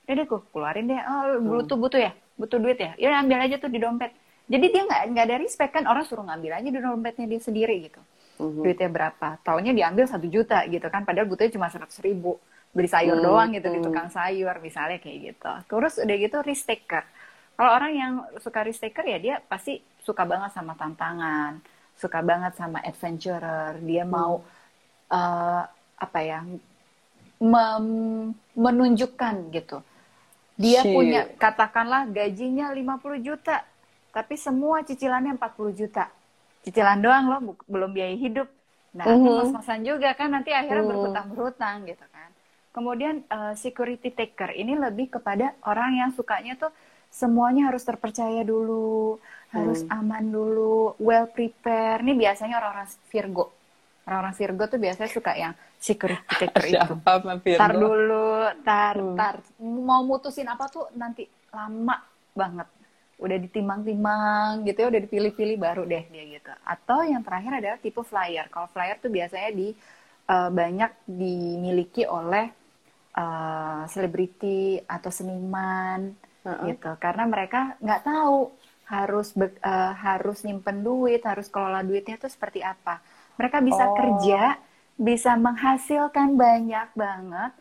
[0.08, 1.00] Deh gue keluarin deh.
[1.08, 2.92] Oh, butuh butuh ya, butuh duit ya.
[3.00, 4.12] Ya ambil aja tuh di dompet.
[4.50, 7.74] Jadi dia nggak nggak ada respect kan orang suruh ngambil aja di dompetnya dia sendiri
[7.88, 8.00] gitu.
[8.38, 8.62] Mhm.
[8.62, 9.28] Duitnya berapa?
[9.46, 11.02] Taunya diambil satu juta gitu kan.
[11.08, 12.38] Padahal butuhnya cuma seratus ribu.
[12.74, 13.84] Beli sayur Hmm, doang gitu di hmm.
[13.84, 15.52] tukang sayur misalnya kayak gitu.
[15.68, 17.04] Terus udah gitu risk taker.
[17.56, 18.12] Kalau orang yang
[18.44, 19.72] suka risk taker ya dia pasti
[20.02, 21.52] suka banget sama tantangan,
[22.02, 23.78] suka banget sama adventurer.
[23.88, 24.42] Dia mau
[25.12, 25.62] eh,
[26.04, 26.40] apa ya
[27.42, 29.78] mem- menunjukkan gitu
[30.56, 30.94] Dia Shit.
[30.94, 33.64] punya katakanlah gajinya 50 juta,
[34.14, 36.04] tapi semua cicilannya 40 juta.
[36.62, 38.48] Cicilan doang loh, bu- belum biaya hidup.
[38.94, 39.24] Nah, Mhm.
[39.24, 40.90] ngos-ngosan juga kan nanti akhirnya Mhm.
[40.92, 42.30] berhutang-berhutang gitu kan.
[42.76, 46.70] Kemudian eh, security taker ini lebih kepada orang yang sukanya tuh
[47.12, 49.20] semuanya harus terpercaya dulu,
[49.56, 52.00] harus aman dulu, well prepare.
[52.04, 53.44] Ini biasanya orang-orang Virgo.
[54.08, 56.92] Orang-orang Virgo tuh biasanya suka yang security taker itu.
[57.58, 59.14] Tar dulu, tar, Hmm.
[59.18, 59.36] tar.
[59.88, 61.96] Mau mutusin apa tuh nanti lama
[62.40, 62.68] banget.
[63.22, 66.50] Udah ditimbang-timbang gitu ya, udah dipilih-pilih baru deh dia gitu.
[66.66, 68.46] Atau yang terakhir adalah tipe flyer.
[68.50, 69.68] Kalau flyer tuh biasanya di
[70.32, 72.46] eh, banyak dimiliki oleh
[73.16, 76.00] eh, selebriti atau seniman
[76.46, 76.74] Heeh.
[76.74, 76.90] gitu.
[76.98, 78.38] Karena mereka nggak tahu
[78.92, 83.00] harus be- eh, harus nyimpen duit, harus kelola duitnya tuh seperti apa.
[83.38, 83.94] Mereka bisa Oh.
[83.98, 84.58] kerja,
[84.98, 87.52] bisa menghasilkan banyak banget,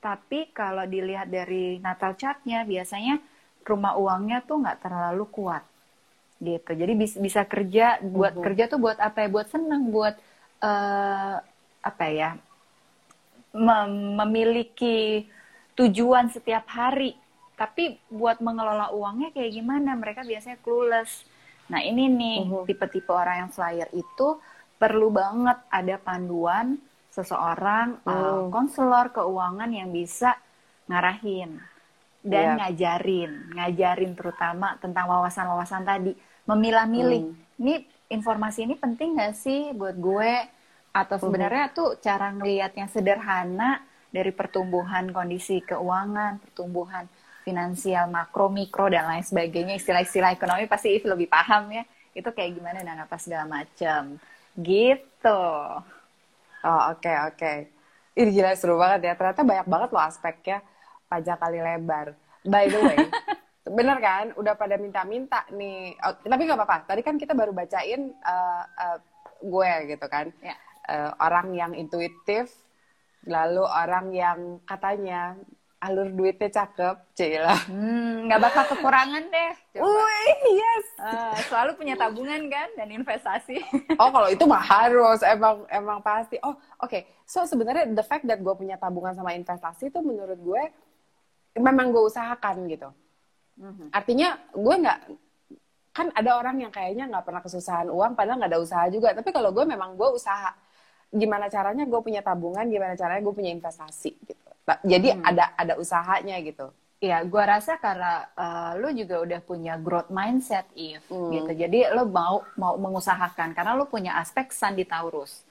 [0.00, 3.20] tapi kalau dilihat dari natal chartnya biasanya
[3.68, 5.64] rumah uangnya tuh nggak terlalu kuat
[6.40, 6.70] gitu.
[6.72, 8.42] Jadi bis- bisa kerja buat Mhm.
[8.44, 9.28] kerja tuh buat apa ya?
[9.34, 10.14] Buat seneng, buat
[10.62, 11.36] eh,
[11.90, 12.30] apa ya?
[13.54, 15.26] mem- memiliki
[15.78, 17.14] tujuan setiap hari.
[17.58, 19.98] Tapi buat mengelola uangnya kayak gimana?
[19.98, 21.26] Mereka biasanya clueless.
[21.68, 22.38] Nah ini nih
[22.70, 24.38] tipe-tipe orang yang flyer itu
[24.78, 26.78] perlu banget ada panduan
[27.10, 30.38] seseorang uh, konselor keuangan yang bisa
[30.86, 31.58] ngarahin
[32.22, 32.54] dan Iya.
[32.62, 36.12] ngajarin, ngajarin terutama tentang wawasan-wawasan tadi,
[36.46, 37.22] memilah-milih.
[37.26, 37.58] Hmm.
[37.58, 37.74] Ini
[38.12, 40.32] informasi ini penting nggak sih buat gue?
[40.94, 47.06] Atau sebenarnya tuh cara ngelihat yang sederhana dari pertumbuhan kondisi keuangan, pertumbuhan
[47.48, 51.88] finansial makro, mikro dan lain sebagainya, istilah-istilah ekonomi pasti If lebih paham ya.
[52.12, 54.20] Itu kayak gimana dan apa segala macam.
[54.52, 55.40] Gitu.
[56.68, 57.52] Oh oke oke.
[58.18, 59.12] Ini gila seru banget ya.
[59.16, 60.58] Ternyata banyak banget loh aspeknya
[61.08, 62.12] pajak kali lebar.
[62.44, 62.98] By the way,
[63.78, 64.36] bener kan?
[64.36, 65.96] Udah pada minta-minta nih.
[66.04, 66.76] Oh, tapi nggak apa-apa.
[66.84, 68.98] Tadi kan kita baru bacain eh, eh,
[69.40, 70.28] gue gitu kan.
[70.44, 70.56] Ya.
[70.88, 72.52] Eh, orang yang intuitif,
[73.28, 75.36] lalu orang yang katanya
[75.78, 77.54] alur duitnya cakep, cila.
[77.70, 79.52] Hmm, nggak bakal kekurangan deh.
[79.78, 80.86] Wih, yes.
[80.98, 83.62] Eh, selalu punya tabungan kan dan investasi.
[84.02, 86.38] Oh, kalau itu mah harus emang emang pasti.
[86.42, 87.02] Oh, oke.
[87.26, 90.62] So sebenarnya the fact that gue punya tabungan sama investasi itu menurut gue
[91.58, 92.90] memang gue usahakan gitu.
[93.58, 93.90] Mhm.
[93.90, 94.98] Artinya gue nggak
[95.94, 99.14] kan ada orang yang kayaknya nggak pernah kesusahan uang padahal nggak ada usaha juga.
[99.14, 100.54] Tapi kalau gue memang gue usaha.
[101.08, 104.47] Gimana caranya gue punya tabungan, gimana caranya gue punya investasi gitu.
[104.84, 105.22] Jadi Hmm.
[105.24, 106.68] ada ada usahanya gitu.
[106.98, 111.30] Ya, gua rasa karena eh, lu juga udah punya growth mindset, if Hmm.
[111.34, 111.50] gitu.
[111.54, 115.42] Jadi lu mau mau mengusahakan karena lu punya aspek Sandi Taurus.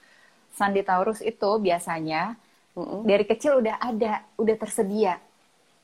[0.58, 2.36] Sandi Taurus itu biasanya
[2.76, 3.02] Mm-mm.
[3.06, 5.14] dari kecil udah ada, udah tersedia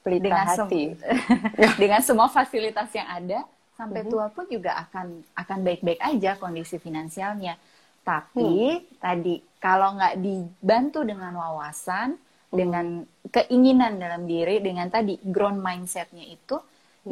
[0.04, 0.84] Pelita dengan sem- hati.
[1.82, 3.40] dengan semua fasilitas yang ada
[3.74, 4.10] sampai Mhm.
[4.12, 7.56] tua pun juga akan akan baik-baik aja kondisi finansialnya.
[8.04, 12.20] Tapi tadi kalau nggak dibantu dengan wawasan,
[12.54, 12.86] dengan
[13.34, 16.56] keinginan dalam diri, dengan tadi ground mindsetnya itu,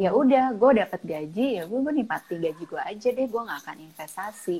[0.03, 1.93] ya udah gue dapat gaji ya gue gue
[2.45, 4.57] gaji gue aja deh, gue nggak akan investasi.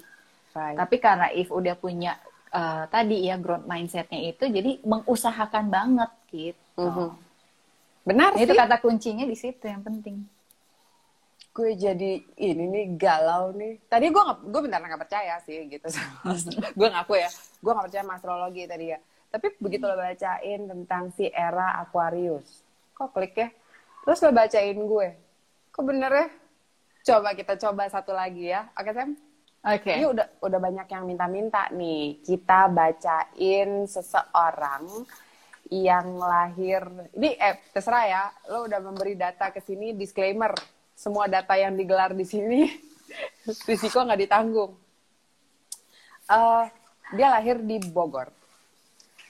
[0.54, 0.78] Right.
[0.78, 2.12] Tapi karena if udah punya
[2.54, 6.90] eh, tadi ya growth mindsetnya itu, jadi mengusahakan banget gitu.
[6.90, 7.10] Mhm.
[8.08, 8.58] Benar Itu sih.
[8.60, 10.18] kata kuncinya di situ yang penting.
[11.54, 12.12] gue jadi
[12.50, 13.74] ini nih galau nih.
[13.86, 15.86] Tadi gue gue bentar nggak percaya sih gitu.
[16.80, 17.30] gue ngaku ya,
[17.62, 19.00] gue nggak percaya astrologi tadi ya.
[19.34, 22.62] Tapi begitu lo bacain tentang si era Aquarius,
[22.94, 23.50] kok klik ya?
[24.06, 25.10] Terus lo bacain gue,
[25.74, 26.28] kok bener ya?
[27.04, 29.18] Coba kita coba satu lagi ya, oke Sam?
[29.64, 29.96] Oke.
[29.96, 32.20] Ini udah udah banyak yang minta-minta nih.
[32.20, 35.08] Kita bacain seseorang
[35.72, 36.84] yang lahir.
[37.16, 38.24] Ini eh terserah ya.
[38.52, 40.52] Lo udah memberi data ke sini disclaimer.
[40.92, 42.68] Semua data yang digelar di sini
[43.72, 44.76] risiko nggak ditanggung.
[46.28, 46.66] Eh,
[47.16, 48.43] dia lahir di Bogor.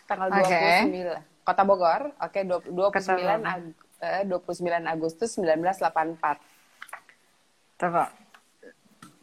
[0.05, 0.59] Tanggal Oke.
[0.89, 1.19] 29.
[1.43, 2.01] Kota Bogor.
[2.17, 3.43] Oke, dua- 29 Bogor.
[3.45, 6.39] Ag- eh, 29 Agustus 1984.
[7.75, 8.03] Tunggu.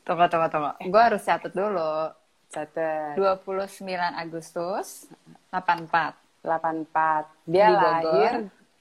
[0.02, 0.70] Tunggu, tunggu, tunggu.
[0.82, 2.12] Gue harus catat dulu.
[2.48, 3.14] Catat.
[3.14, 3.78] 29
[4.12, 5.06] Agustus
[5.48, 6.16] 84.
[6.42, 7.24] 84.
[7.44, 7.84] Dia Di Bogor.
[8.02, 8.32] lahir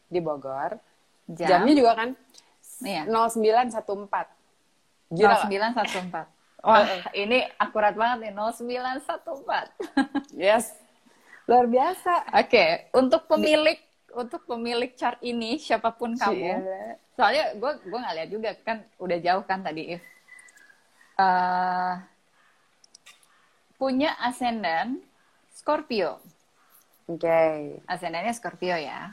[0.07, 0.71] di Bogor.
[1.29, 1.47] Jam?
[1.61, 2.09] Jamnya juga kan
[2.81, 3.03] Iya.
[3.05, 4.27] 0914.
[5.11, 5.45] Gila nggak?
[5.45, 6.27] 0914.
[6.59, 6.83] Wah,
[7.13, 9.69] ini akurat banget nih 0914.
[10.33, 10.73] Yes.
[11.49, 12.29] Luar biasa.
[12.37, 13.81] Oke, untuk pemilik
[14.13, 16.45] untuk pemilik chart ini siapa pun kamu.
[16.45, 16.81] Cila.
[17.17, 20.03] Soalnya gue gue nggak lihat juga kan udah jauh kan tadi if.
[21.17, 21.93] Eh,
[23.81, 25.01] punya ascendant
[25.49, 26.21] Scorpio.
[27.09, 27.81] Oke.
[27.89, 29.09] Ascendannya Scorpio ya.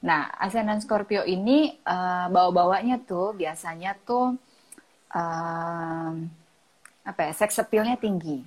[0.00, 4.32] Nah, ascendant Scorpio ini uh, bawa-bawanya tuh biasanya tuh
[5.12, 6.10] uh,
[7.06, 8.40] apa ya, sex appeal-nya tinggi.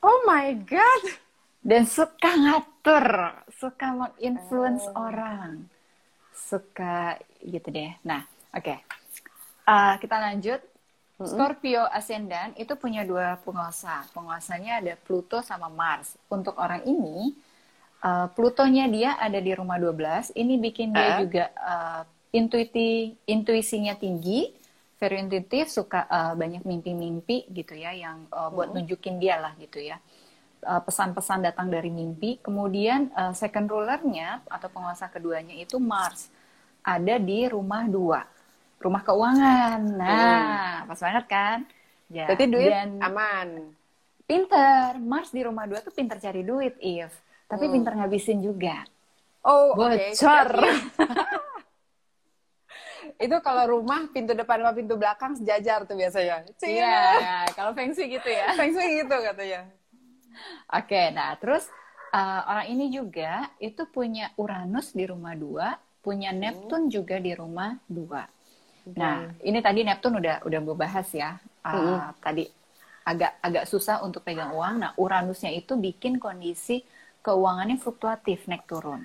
[0.00, 1.02] Oh my god.
[1.60, 3.06] Dan suka ngatur,
[3.52, 5.04] suka menginfluence oh.
[5.12, 5.68] orang.
[6.32, 7.92] Suka gitu deh.
[8.00, 8.24] Nah,
[8.56, 8.64] oke.
[8.64, 8.78] Okay.
[9.68, 10.60] Uh, kita lanjut.
[11.20, 14.08] Scorpio ascendant itu punya dua penguasa.
[14.16, 16.16] Penguasanya ada Pluto sama Mars.
[16.32, 17.36] Untuk orang ini,
[18.00, 20.32] uh, Plutonya dia ada di rumah 12.
[20.32, 21.18] Ini bikin dia uh.
[21.20, 22.02] juga uh,
[22.32, 24.48] intuiti intuisinya tinggi,
[24.96, 29.76] very intuitif, suka uh, banyak mimpi-mimpi gitu ya yang uh, buat nunjukin dia lah gitu
[29.76, 30.00] ya.
[30.60, 32.40] Pesan-pesan datang dari mimpi.
[32.40, 36.28] Kemudian uh, second rulernya atau penguasa keduanya itu Mars
[36.80, 38.24] ada di rumah dua,
[38.80, 39.80] rumah keuangan.
[39.96, 40.88] Nah, hmm.
[40.88, 41.58] pas banget kan?
[42.10, 42.26] Ya.
[42.28, 43.48] Berarti duit Dan aman.
[44.24, 47.10] Pinter, Mars di rumah dua tuh pinter cari duit, If
[47.50, 47.74] tapi hmm.
[47.74, 48.86] pinter ngabisin juga.
[49.42, 50.48] Oh, bocor.
[50.54, 50.78] Okay.
[53.26, 56.46] itu kalau rumah pintu depan sama pintu belakang sejajar tuh biasanya.
[56.62, 58.54] Iya, yeah, kalau feng shui gitu ya.
[58.54, 59.66] feng shui gitu katanya.
[60.70, 61.66] Oke, okay, nah terus
[62.14, 66.94] uh, orang ini juga itu punya Uranus di rumah dua, punya Neptune hmm.
[66.94, 68.26] juga di rumah dua.
[68.84, 68.94] Hmm.
[68.96, 71.38] Nah, ini tadi Neptune udah udah gue bahas ya.
[71.62, 71.98] Uh, hmm.
[72.22, 72.44] Tadi
[73.06, 74.74] agak agak susah untuk pegang uang.
[74.80, 76.82] Nah, Uranusnya itu bikin kondisi
[77.20, 79.04] keuangannya fluktuatif naik turun.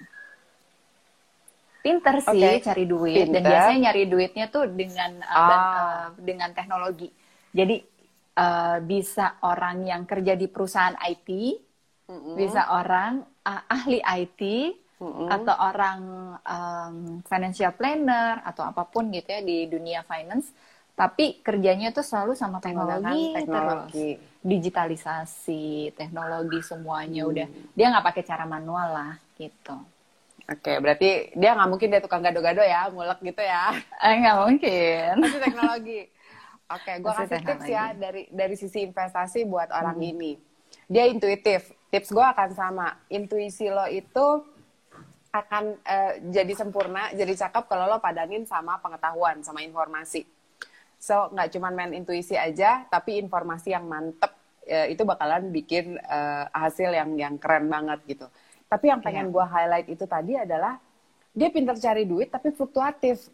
[1.86, 2.66] Pinter sih okay.
[2.66, 3.34] cari duit Pinter.
[3.38, 5.46] dan biasanya nyari duitnya tuh dengan uh, ah.
[5.46, 7.14] uh, dengan teknologi.
[7.54, 7.95] Jadi
[8.36, 11.30] uh, bisa orang yang kerja di perusahaan IT,
[12.08, 12.36] mm -hmm.
[12.38, 14.42] bisa orang uh, ahli IT,
[15.00, 15.28] mm -hmm.
[15.32, 16.00] atau orang
[16.44, 20.52] um, financial planner atau apa pun gitu ya di dunia finance
[20.96, 24.16] tapi kerjanya tuh selalu sama teknologi, teknologi.
[24.16, 27.32] terus digitalisasi teknologi semuanya hmm.
[27.36, 29.76] udah dia nggak pakai cara manual lah gitu
[30.48, 33.76] oke berarti dia nggak mungkin dia tukang gado-gado ya ngulek gitu ya
[34.08, 36.00] eh, nggak mungkin pasti teknologi
[36.70, 40.12] oke gue kasih tips ya dari dari sisi investasi buat orang hmm.
[40.16, 40.32] ini
[40.90, 44.44] dia intuitif tips gue akan sama intuisi lo itu
[45.36, 50.24] akan uh, jadi sempurna jadi cakep kalau lo padanin sama pengetahuan sama informasi
[51.06, 54.34] So nggak cuma main intuisi aja, tapi informasi yang mantep
[54.66, 58.26] ya, itu bakalan bikin uh, hasil yang yang keren banget gitu.
[58.66, 59.34] Tapi yang pengen yeah.
[59.38, 60.82] gue highlight itu tadi adalah
[61.36, 63.30] dia pintar cari duit tapi fluktuatif.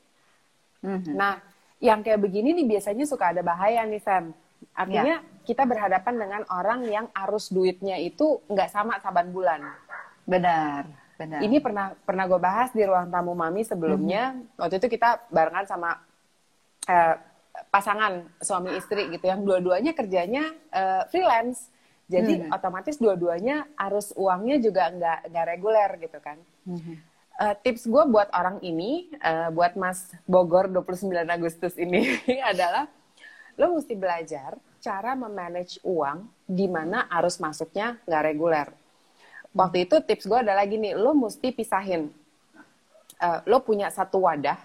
[0.84, 1.14] Mm-hmm.
[1.16, 1.40] Nah,
[1.82, 4.32] yang kayak begini nih biasanya suka ada bahaya nih Sam.
[4.78, 5.42] Artinya yeah.
[5.44, 9.66] kita berhadapan dengan orang yang arus duitnya itu nggak sama saban bulan.
[10.24, 10.86] Benar.
[11.18, 11.40] Benar.
[11.42, 14.38] Ini pernah pernah gue bahas di ruang tamu mami sebelumnya.
[14.38, 14.58] Mm-hmm.
[14.62, 15.98] Waktu itu kita barengan sama
[16.90, 17.16] uh,
[17.70, 21.70] pasangan suami istri gitu yang dua-duanya kerjanya uh, freelance
[22.12, 22.52] jadi hmm.
[22.52, 26.96] otomatis dua-duanya arus uangnya juga nggak nggak reguler gitu kan hmm.
[27.42, 32.22] Uh, tips gue buat orang ini uh, buat Mas Bogor 29 Agustus ini
[32.54, 32.86] adalah
[33.58, 38.68] lo mesti belajar cara memanage uang di mana arus masuknya nggak reguler
[39.58, 42.14] waktu itu tips gue adalah gini lo mesti pisahin
[43.22, 44.58] uh, lo punya satu wadah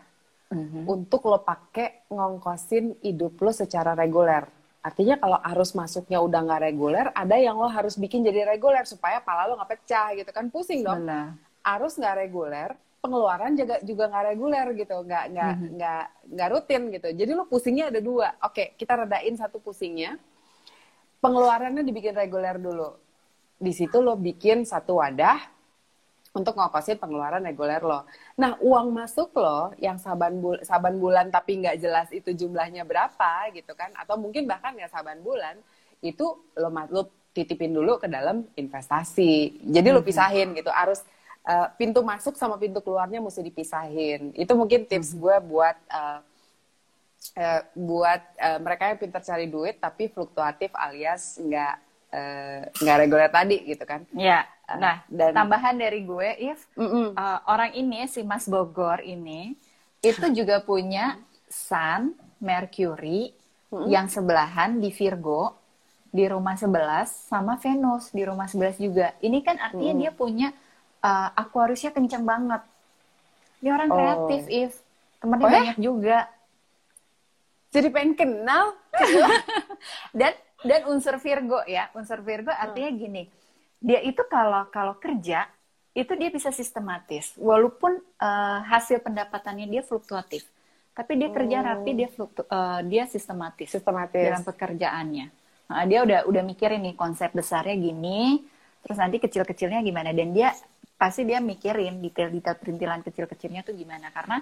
[0.51, 0.83] mm-hmm.
[0.89, 4.49] untuk lo pakai ngongkosin hidup lo secara reguler.
[4.87, 9.19] Artinya kalau arus masuknya udah nggak reguler, ada yang lo harus bikin jadi reguler supaya
[9.19, 11.03] pala lo nggak pecah gitu kan pusing dong.
[11.03, 11.35] Benar.
[11.67, 12.71] Arus nggak reguler,
[13.03, 15.71] pengeluaran juga juga nggak reguler gitu, nggak nggak mm-hmm.
[15.75, 17.09] nggak nggak rutin gitu.
[17.11, 18.39] Jadi lo pusingnya ada dua.
[18.47, 20.15] Oke, kita redain satu pusingnya.
[21.19, 22.95] Pengeluarannya dibikin reguler dulu.
[23.57, 25.57] Di situ lo bikin satu wadah,
[26.37, 28.05] untuk ngokosin pengeluaran reguler lo.
[28.37, 33.49] Nah, uang masuk lo yang saban, bul saban bulan tapi nggak jelas itu jumlahnya berapa
[33.57, 35.57] gitu kan, atau mungkin bahkan nggak saban bulan,
[36.05, 37.03] itu lo, lo
[37.33, 39.65] titipin dulu ke dalam investasi.
[39.65, 40.07] Jadi lo mhm.
[40.07, 41.01] pisahin gitu, harus
[41.47, 44.35] uh, pintu masuk sama pintu keluarnya mesti dipisahin.
[44.35, 45.19] Itu mungkin tips mhm.
[45.23, 46.21] gue buat uh,
[47.39, 51.75] uh, buat uh, mereka yang pintar cari duit tapi fluktuatif alias nggak
[52.83, 54.03] nggak uh, reguler tadi gitu kan?
[54.13, 54.47] Iya.
[54.67, 57.07] Nah, dan tambahan dari gue, if mm -mm.
[57.15, 59.55] Uh, orang ini si Mas Bogor ini
[60.03, 63.87] itu juga punya Sun, Mercury mm -mm.
[63.87, 65.55] yang sebelahan di Virgo
[66.11, 69.15] di rumah 11 sama Venus di rumah 11 juga.
[69.23, 70.01] Ini kan artinya mm.
[70.03, 70.49] dia punya
[71.03, 72.63] uh, Aquariusnya kencang banget.
[73.61, 73.97] Dia orang oh.
[73.97, 74.73] kreatif, if
[75.19, 75.57] temennya oh, ya?
[75.61, 76.19] banyak juga.
[77.73, 78.77] Jadi pengen kenal.
[80.19, 80.33] dan
[80.65, 82.99] dan unsur Virgo ya, unsur Virgo artinya mm.
[83.01, 83.25] gini
[83.81, 85.49] dia itu kalau kalau kerja
[85.97, 90.45] itu dia bisa sistematis walaupun uh, hasil pendapatannya dia fluktuatif
[90.97, 91.67] tapi dia kerja hmm.
[91.69, 95.27] rapi dia fluktu, uh, dia sistematis sistematis dalam pekerjaannya
[95.69, 98.45] nah, dia udah udah mikirin nih konsep besarnya gini
[98.85, 100.53] terus nanti kecil-kecilnya gimana dan dia
[100.97, 104.41] pasti dia mikirin detail-detail perintilan kecil-kecilnya tuh gimana karena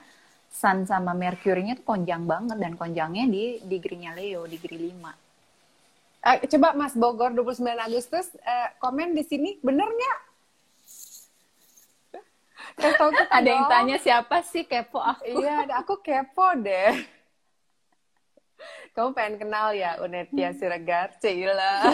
[0.55, 5.03] Sun sama Mercury-nya tuh konjang banget dan konjangnya di digrinya Leo, digri 5.
[6.25, 10.19] Uh, coba Mas Bogor 29 Agustus uh, komen di sini bener nggak?
[13.31, 15.27] ada yang tanya siapa sih kepo aku?
[15.27, 17.03] Iya, aku kepo deh.
[18.95, 21.83] Kamu pengen kenal ya Unetia Siregar, Cila.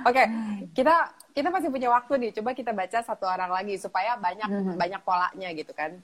[0.00, 0.26] Oke, okay,
[0.72, 2.30] kita kita masih punya waktu nih.
[2.40, 4.76] Coba kita baca satu orang lagi supaya banyak mm -hmm.
[4.76, 5.98] banyak polanya gitu kan.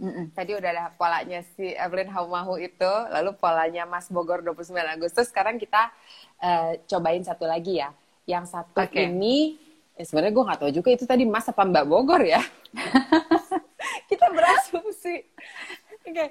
[0.00, 0.24] Mm -hmm.
[0.34, 5.30] Tadi udah ada polanya si Evelyn Haumahu itu, lalu polanya Mas Bogor 29 Agustus.
[5.30, 5.92] Sekarang kita
[6.42, 7.94] uh, cobain satu lagi ya.
[8.26, 9.10] Yang satu okay.
[9.10, 9.58] ini,
[9.98, 12.42] eh, sebenarnya gue nggak tahu juga itu tadi Mas apa Mbak Bogor ya.
[14.10, 15.26] kita berasumsi.
[16.02, 16.28] Oke, okay.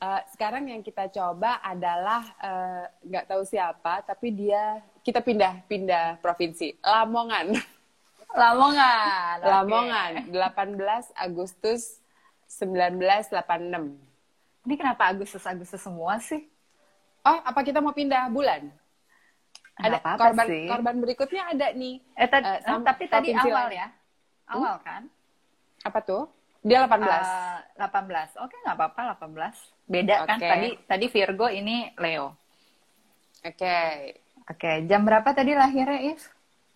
[0.00, 2.24] uh, eh, sekarang yang kita coba adalah
[3.04, 7.79] nggak uh, tahu siapa, tapi dia kita pindah-pindah provinsi, Lamongan.
[8.34, 9.36] Lamongan.
[9.42, 9.50] Okay.
[9.50, 11.98] Lamongan, 18 Agustus
[12.46, 13.96] 1986.
[14.66, 16.46] Ini kenapa Agustus-Agustus semua sih?
[17.26, 18.70] Oh, apa kita mau pindah bulan?
[19.80, 20.64] Ada apa -apa korban sih.
[20.68, 21.96] korban berikutnya ada nih.
[22.12, 23.88] Eh, ta uh, sam- tapi tadi awal ya.
[24.44, 24.84] Awal hmm?
[24.84, 25.02] kan?
[25.88, 26.28] Apa tuh?
[26.60, 27.00] Dia 18.
[27.00, 27.58] Uh,
[27.88, 28.44] 18.
[28.44, 29.88] Oke, nggak apa-apa 18.
[29.88, 30.28] Beda okay.
[30.28, 32.36] kan tadi tadi Virgo ini Leo.
[33.40, 33.56] Oke.
[33.56, 33.92] Okay.
[34.50, 34.76] Oke, okay.
[34.90, 36.26] jam berapa tadi lahirnya, If?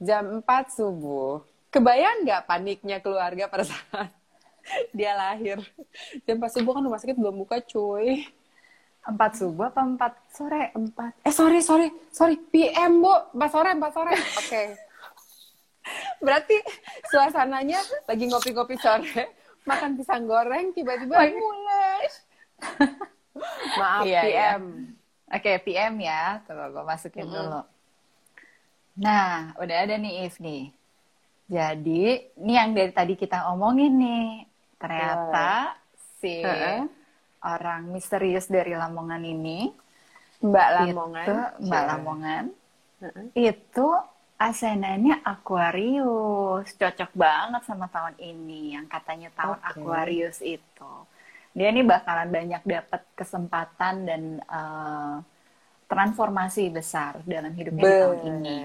[0.05, 1.41] Jam 4 subuh.
[1.73, 4.13] Kebayang nggak paniknya keluarga pada saat
[4.97, 5.59] dia lahir?
[6.29, 8.29] Jam 4 subuh kan rumah sakit belum buka cuy.
[9.05, 10.63] 4 subuh apa 4 sore?
[10.73, 11.29] 4.
[11.29, 12.37] Eh sorry, sorry, sorry.
[12.53, 14.13] PM bu, 4 sore, 4 sore.
[14.13, 14.39] Oke.
[14.41, 14.67] Okay.
[16.25, 16.57] Berarti
[17.13, 19.37] suasananya lagi ngopi-ngopi sore,
[19.69, 22.05] makan pisang goreng, tiba-tiba mulai.
[23.81, 24.33] Maaf, iya, PM.
[24.33, 24.57] Iya.
[25.35, 26.41] Oke, okay, PM ya.
[26.47, 27.37] Coba gue masukin mm -hmm.
[27.37, 27.61] dulu.
[28.95, 30.71] Nah, udah ada nih If nih.
[31.51, 34.29] Jadi, ini yang dari tadi kita omongin nih.
[34.81, 35.97] Ternyata oh.
[36.21, 36.89] si uh-uh.
[37.45, 39.73] orang misterius dari Lamongan ini,
[40.45, 41.35] Mbak Lamongan, itu,
[41.69, 41.89] Mbak yeah.
[41.89, 42.45] Lamongan,
[43.01, 43.27] uh-uh.
[43.33, 43.89] itu
[44.37, 46.69] asenanya Aquarius.
[46.77, 49.69] Cocok banget sama tahun ini yang katanya tahun okay.
[49.73, 50.93] Aquarius itu.
[51.55, 55.23] Dia ini bakalan banyak dapat kesempatan dan uh,
[55.87, 58.59] transformasi besar dalam hidupnya di tahun ini.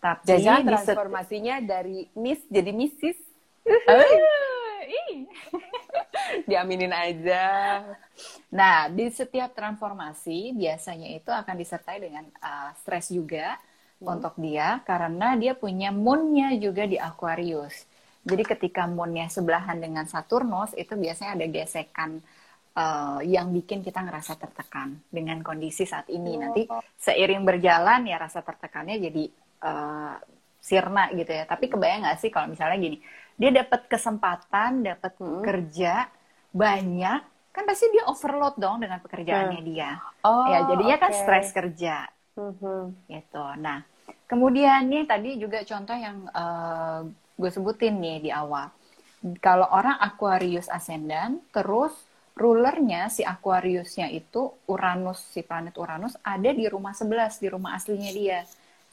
[0.00, 3.18] Tapi Jajan transformasinya dari Miss jadi Mrs.
[6.48, 7.44] Diaminin aja.
[8.54, 13.58] Nah, di setiap transformasi biasanya itu akan disertai dengan uh, stres juga
[13.98, 14.06] hmm.
[14.06, 17.88] untuk dia karena dia punya moonnya juga di Aquarius.
[18.26, 22.18] Jadi ketika moonnya sebelahan dengan Saturnus itu biasanya ada gesekan
[22.74, 26.34] uh, yang bikin kita ngerasa tertekan dengan kondisi saat ini.
[26.34, 26.38] Oh.
[26.42, 26.62] Nanti
[26.98, 29.24] seiring berjalan ya rasa tertekannya jadi
[29.66, 30.14] uh,
[30.62, 31.44] sirna gitu ya.
[31.46, 32.98] Tapi kebayang nggak sih kalau misalnya gini,
[33.34, 35.42] dia dapat kesempatan, dapat hmm.
[35.42, 36.10] kerja
[36.54, 37.20] banyak,
[37.54, 39.68] kan pasti dia overload dong dengan pekerjaannya hmm.
[39.70, 39.90] dia.
[40.26, 41.04] Oh, ya jadinya okay.
[41.06, 41.96] kan stres kerja.
[42.36, 42.92] Hmm.
[43.06, 43.44] Gitu.
[43.62, 43.84] Nah,
[44.26, 47.06] kemudian nih tadi juga contoh yang uh,
[47.36, 48.72] gue sebutin nih di awal.
[49.40, 51.92] Kalau orang Aquarius ascendant, terus
[52.36, 58.12] rulernya si Aquariusnya itu Uranus, si planet Uranus ada di rumah 11, di rumah aslinya
[58.12, 58.44] dia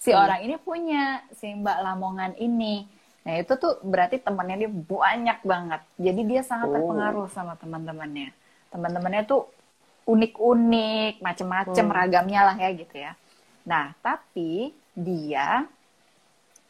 [0.03, 0.19] si hmm.
[0.19, 2.83] orang ini punya si Mbak Lamongan ini.
[3.23, 5.81] Nah itu tuh berarti temannya dia banyak banget.
[5.95, 6.73] Jadi dia sangat oh.
[6.75, 8.35] terpengaruh sama teman-temannya.
[8.67, 9.47] Teman-temannya tuh
[10.03, 11.95] unik-unik, macem-macem hmm.
[11.95, 13.15] ragamnya lah ya gitu ya.
[13.63, 15.63] Nah tapi dia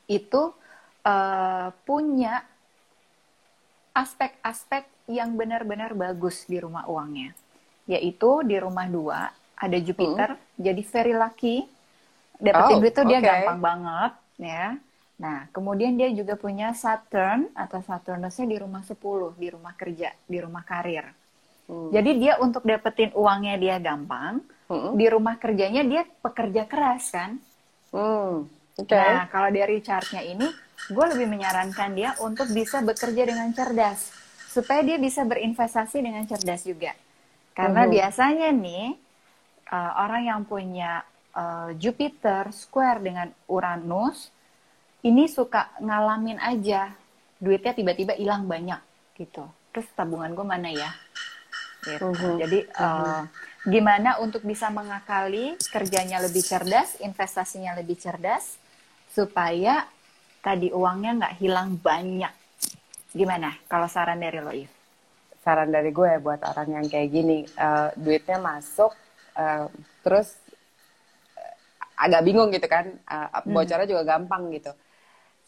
[0.06, 0.54] itu
[1.02, 2.46] uh, punya
[3.98, 7.34] aspek-aspek yang benar-benar bagus di rumah uangnya.
[7.90, 10.62] Yaitu di rumah dua ada Jupiter, hmm.
[10.62, 11.73] jadi very lucky
[12.42, 14.66] dapetin oh, duit tuh dia gampang banget ya.
[15.24, 18.98] Nah, kemudian dia juga punya Saturn atau Saturnusnya di rumah 10,
[19.38, 21.06] di rumah kerja, di rumah karir.
[21.70, 21.94] Hmm.
[21.94, 25.00] Jadi dia untuk dapetin uangnya dia gampang, hmm.
[25.00, 27.40] di rumah kerjanya dia pekerja keras kan.
[27.94, 28.50] Hmm.
[28.74, 28.98] Okay.
[28.98, 30.50] Nah, kalau dari chartnya ini,
[30.90, 34.12] gue lebih menyarankan dia untuk bisa bekerja dengan cerdas,
[34.50, 36.98] supaya dia bisa berinvestasi dengan cerdas juga.
[37.54, 37.92] Karena hmm.
[37.94, 38.86] biasanya nih,
[39.70, 41.06] uh, orang yang punya
[41.36, 44.30] uh, Jupiter square dengan Uranus
[45.04, 46.94] ini suka ngalamin aja
[47.38, 48.80] duitnya tiba-tiba hilang banyak
[49.20, 49.44] gitu
[49.76, 50.92] terus tabungan gue mana ya
[51.84, 52.10] gitu.
[52.10, 52.36] Uh -huh.
[52.40, 53.24] jadi uh,
[53.68, 58.56] gimana untuk bisa mengakali kerjanya lebih cerdas investasinya lebih cerdas
[59.12, 59.88] supaya
[60.44, 62.32] tadi uangnya nggak hilang banyak
[63.14, 64.72] gimana kalau saran dari lo If?
[65.44, 68.96] saran dari gue ya buat orang yang kayak gini uh, duitnya masuk
[69.36, 69.68] uh,
[70.04, 70.43] terus
[71.98, 74.74] agak bingung gitu kan uh, bocornya juga gampang gitu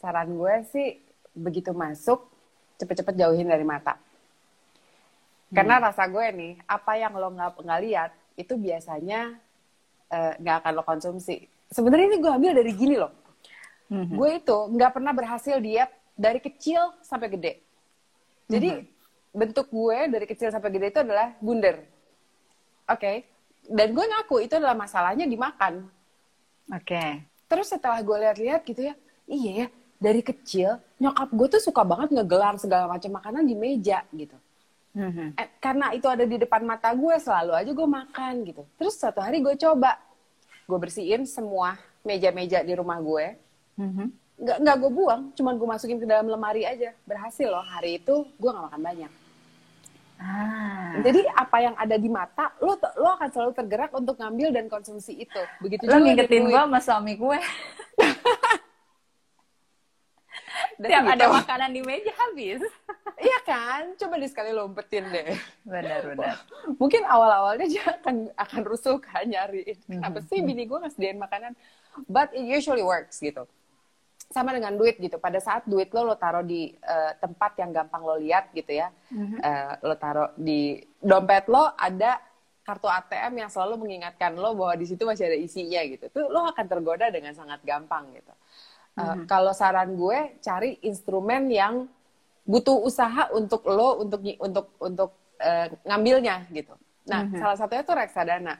[0.00, 0.88] saran gue sih
[1.36, 2.24] begitu masuk
[2.80, 3.96] cepet-cepet jauhin dari mata.
[5.52, 9.36] Karena rasa gue nih, apa yang lo nggak nggak lihat itu biasanya
[10.12, 11.48] eh, nggak akan lo konsumsi.
[11.72, 13.12] Sebenarnya ini gue ambil dari gini loh.
[13.88, 14.14] Mhm.
[14.18, 17.52] Gue itu nggak pernah berhasil diet dari kecil sampai gede.
[18.46, 18.84] Jadi
[19.34, 21.82] bentuk gue dari kecil sampai gede itu adalah bundar.
[22.90, 23.26] Oke.
[23.66, 25.90] Dan gue ngaku itu adalah masalahnya dimakan.
[26.72, 27.22] Oke.
[27.46, 28.94] Terus setelah gue lihat-lihat gitu ya,
[29.30, 29.66] iya ya,
[30.02, 34.34] dari kecil nyokap gue tuh suka banget ngegelar segala macam makanan di meja gitu.
[34.96, 35.36] Mhm.
[35.36, 38.62] Eh, karena itu ada di depan mata gue selalu aja gue makan gitu.
[38.80, 40.00] Terus satu hari gue coba,
[40.66, 43.36] gue bersihin semua meja-meja di rumah gue.
[43.76, 44.06] Mhm.
[44.36, 46.96] Nggak nggak gue buang, cuman gue masukin ke dalam lemari aja.
[47.04, 49.12] Berhasil loh hari itu gue nggak makan banyak.
[50.16, 50.96] Ah.
[51.04, 55.12] Jadi apa yang ada di mata, lo lo akan selalu tergerak untuk ngambil dan konsumsi
[55.12, 55.42] itu.
[55.60, 57.38] Begitu Lo juga ngingetin gue sama suami gue.
[60.76, 61.14] Dan Tiap gitu.
[61.16, 62.60] ada makanan di meja habis.
[63.16, 63.96] Iya kan?
[63.96, 65.32] Coba di sekali lo umpetin deh.
[65.64, 66.36] Benar-benar.
[66.80, 69.72] Mungkin awal-awalnya dia akan akan rusuh kan nyariin.
[69.88, 70.26] Kenapa Mhm.
[70.28, 71.56] sih bini gue ngasih makanan?
[72.04, 73.48] But it usually works gitu.
[74.26, 75.16] Sama dengan duit gitu.
[75.16, 78.90] Pada saat duit lo lo taruh di eh, tempat yang gampang lo lihat gitu ya.
[79.10, 79.38] Mhm.
[79.38, 82.18] Eh, lo taruh di dompet lo ada
[82.66, 86.10] kartu ATM yang selalu mengingatkan lo bahwa di situ masih ada isinya gitu.
[86.10, 88.32] Tuh lo akan tergoda dengan sangat gampang gitu.
[88.98, 91.86] Eh, Kalau saran gue cari instrumen yang
[92.42, 96.74] butuh usaha untuk lo untuk untuk untuk eh, ngambilnya gitu.
[97.06, 97.38] Nah, Mhm.
[97.38, 98.54] salah satunya tuh reksadana.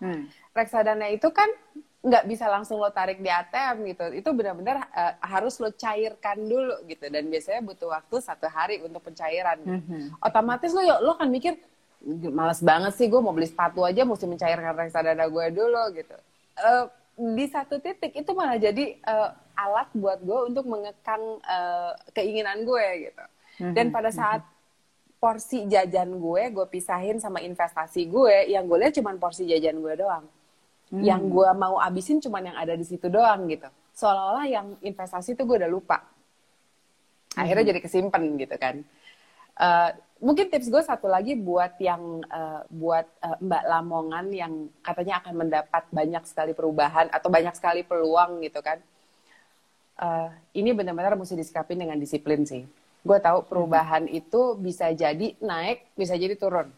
[0.00, 0.26] Hmm.
[0.50, 1.46] Reksadana itu kan
[2.00, 4.04] nggak bisa langsung lo tarik di ATM gitu.
[4.16, 7.06] Itu benar-benar eh, harus lo cairkan dulu gitu.
[7.12, 9.60] Dan biasanya butuh waktu satu hari untuk pencairan.
[9.60, 9.78] gitu.
[9.84, 10.00] Mhm.
[10.24, 11.60] Otomatis lo lo kan mikir
[12.32, 16.16] males banget sih gue mau beli sepatu aja mesti mencairkan reksadana gue dulu gitu.
[16.56, 16.84] Eh,
[17.20, 19.30] di satu titik itu malah jadi eh,
[19.60, 23.24] alat buat gue untuk mengekang eh, keinginan gue gitu.
[23.76, 24.40] Dan pada saat
[25.20, 30.00] porsi jajan gue gue pisahin sama investasi gue, yang gue lihat cuma porsi jajan gue
[30.00, 30.24] doang.
[30.90, 33.70] Yang gue mau abisin cuma yang ada di situ doang gitu.
[33.94, 36.02] Seolah-olah yang investasi itu gue udah lupa.
[37.38, 38.82] Akhirnya jadi kesimpan gitu kan.
[39.60, 45.22] Eh, mungkin tips gue satu lagi buat yang eh, buat eh, Mbak Lamongan yang katanya
[45.22, 48.82] akan mendapat banyak sekali perubahan atau banyak sekali peluang gitu kan.
[50.00, 50.28] Eh,
[50.58, 52.64] ini benar-benar mesti disikapi dengan disiplin sih.
[53.04, 56.72] Gue tahu perubahan itu bisa jadi naik, bisa jadi turun.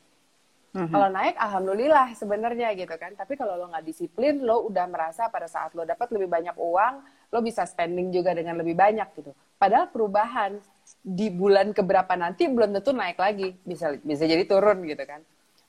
[0.72, 0.88] Mhm.
[0.88, 3.12] Kalau naik, alhamdulillah sebenarnya gitu kan.
[3.12, 6.94] Tapi kalau lo nggak disiplin, lo udah merasa pada saat lo dapat lebih banyak uang,
[7.28, 9.36] lo bisa spending juga dengan lebih banyak gitu.
[9.60, 10.56] Padahal perubahan
[11.04, 15.20] di bulan keberapa nanti belum tentu naik lagi, bisa bisa jadi turun gitu kan.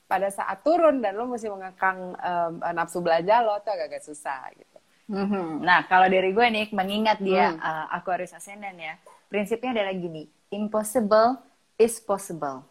[0.08, 4.78] Pada saat turun dan lo mesti mengekang em, nafsu belanja lo tuh agak-agak susah gitu.
[5.12, 5.60] Mhm.
[5.60, 7.60] Nah, kalau dari gue nih, mengingat dia Hmm.
[7.60, 8.96] uh, Aquarius Ascendant ya,
[9.28, 11.44] prinsipnya adalah gini, impossible
[11.76, 12.64] is possible.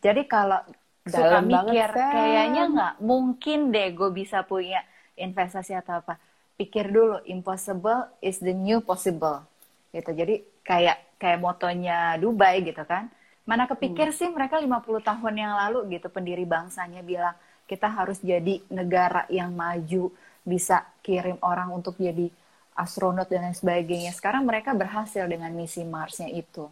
[0.00, 0.64] Jadi kalau
[1.06, 2.12] suka Dalam banget, mikir, Sam.
[2.12, 4.80] kayaknya nggak mungkin deh gue bisa punya
[5.16, 6.14] investasi atau apa.
[6.58, 9.44] Pikir dulu, impossible is the new possible.
[9.94, 10.10] Gitu.
[10.12, 10.34] Jadi
[10.64, 13.08] kayak kayak motonya Dubai gitu kan.
[13.46, 14.16] Mana kepikir Hmm.
[14.18, 17.36] sih mereka 50 tahun yang lalu gitu pendiri bangsanya bilang
[17.70, 20.10] kita harus jadi negara yang maju,
[20.46, 22.30] bisa kirim orang untuk jadi
[22.76, 24.12] astronot dan lain sebagainya.
[24.14, 26.68] Sekarang mereka berhasil dengan misi Marsnya itu.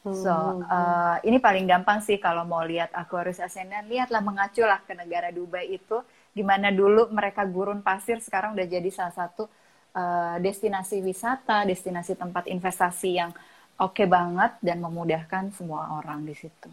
[0.00, 0.32] So,
[0.64, 5.28] uh, ini paling gampang sih kalau mau lihat Aquarius Ascendant, lihatlah mengacu lah ke negara
[5.28, 6.00] Dubai itu,
[6.32, 9.44] di mana dulu mereka gurun pasir, sekarang udah jadi salah satu
[9.92, 13.28] uh, destinasi wisata, destinasi tempat investasi yang
[13.76, 16.72] oke banget dan memudahkan semua orang di situ.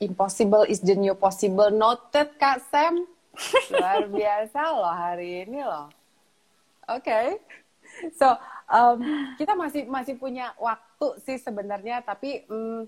[0.00, 1.68] Impossible is the new possible.
[1.68, 3.04] Noted, Kak Sam.
[3.76, 5.92] Luar biasa loh hari ini loh.
[6.88, 7.36] Oke.
[8.16, 8.32] So,
[8.64, 9.04] um,
[9.36, 10.89] kita masih masih punya waktu
[11.24, 12.82] sih sebenarnya, tapi mm,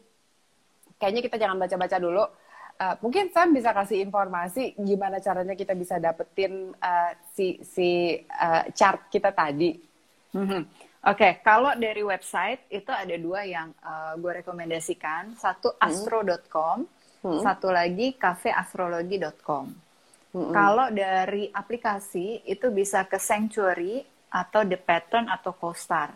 [1.01, 2.25] kayaknya kita jangan baca-baca dulu.
[2.73, 8.65] Uh, mungkin Sam bisa kasih informasi gimana caranya kita bisa dapetin uh, si si uh,
[8.73, 9.77] chart kita tadi.
[10.33, 10.63] Mhm.
[11.03, 15.35] Oke, kalau dari website itu ada dua yang uh, gue rekomendasikan.
[15.35, 16.87] Satu astro.com,
[17.43, 19.67] satu lagi cafeastrologi.com.
[20.33, 24.01] Kalau dari aplikasi itu bisa ke Sanctuary
[24.33, 26.09] atau The Pattern atau CoStar.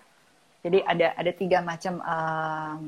[0.66, 2.78] Jadi ada ada tiga macam um,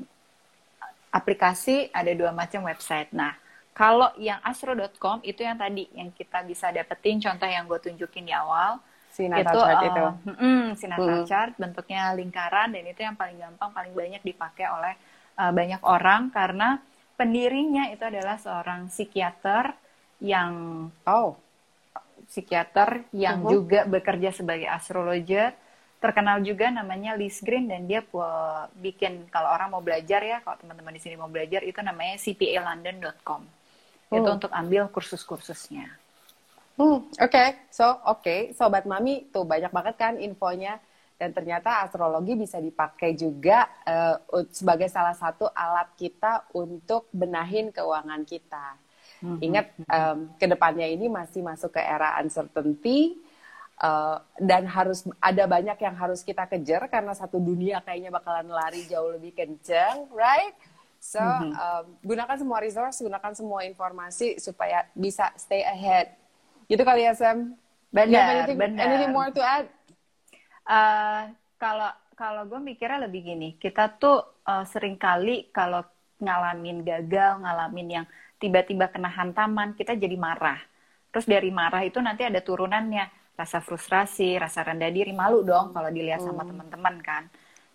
[1.09, 3.11] aplikasi, ada dua macam website.
[3.17, 3.33] Nah,
[3.73, 8.35] kalau yang astro.com itu yang tadi yang kita bisa dapetin contoh yang gue tunjukin di
[8.35, 8.83] awal
[9.15, 10.07] Si itu, chart uh, itu.
[10.27, 11.27] mm, si natal Mm.
[11.29, 14.95] chart bentuknya lingkaran dan itu yang paling gampang paling banyak dipakai oleh
[15.39, 16.81] uh, banyak orang karena
[17.15, 19.79] pendirinya itu adalah seorang psikiater
[20.19, 20.53] yang
[21.07, 21.37] Oh,
[22.29, 23.49] psikiater yang Mhm.
[23.49, 25.55] juga bekerja sebagai astrologer
[25.99, 28.07] terkenal juga namanya Liz Green dan dia
[28.79, 33.43] bikin kalau orang mau belajar ya kalau teman-teman di sini mau belajar itu namanya cpalondon.com
[33.43, 34.19] hmm.
[34.19, 35.91] itu untuk ambil kursus-kursusnya.
[36.79, 37.49] Hmm, Oke, okay.
[37.75, 38.41] so oke, okay.
[38.55, 40.79] sobat mami tuh banyak banget kan infonya
[41.19, 48.23] dan ternyata astrologi bisa dipakai juga uh, sebagai salah satu alat kita untuk benahin keuangan
[48.23, 48.79] kita.
[49.19, 49.39] Mm-hmm.
[49.43, 53.19] Ingat um, ke depannya ini masih masuk ke era uncertainty
[53.83, 58.85] uh, dan harus ada banyak yang harus kita kejar karena satu dunia kayaknya bakalan lari
[58.87, 60.55] jauh lebih kenceng, right?
[60.99, 61.55] So mm-hmm.
[61.55, 66.15] um, gunakan semua resource, gunakan semua informasi supaya bisa stay ahead.
[66.67, 67.55] Gitu kali ya Sam.
[67.89, 68.85] Benar, anything, benar.
[68.85, 69.67] Anything more to add?
[70.69, 75.87] Uh, kalau kalau gue mikirnya lebih gini, kita tuh uh, sering kali kalau
[76.19, 78.07] ngalamin gagal, ngalamin yang
[78.43, 80.59] tiba-tiba kena hantaman, kita jadi marah.
[81.15, 83.07] Terus dari marah itu nanti ada turunannya,
[83.39, 86.51] rasa frustrasi, rasa rendah diri, malu dong kalau dilihat sama hmm.
[86.51, 87.23] teman-teman kan.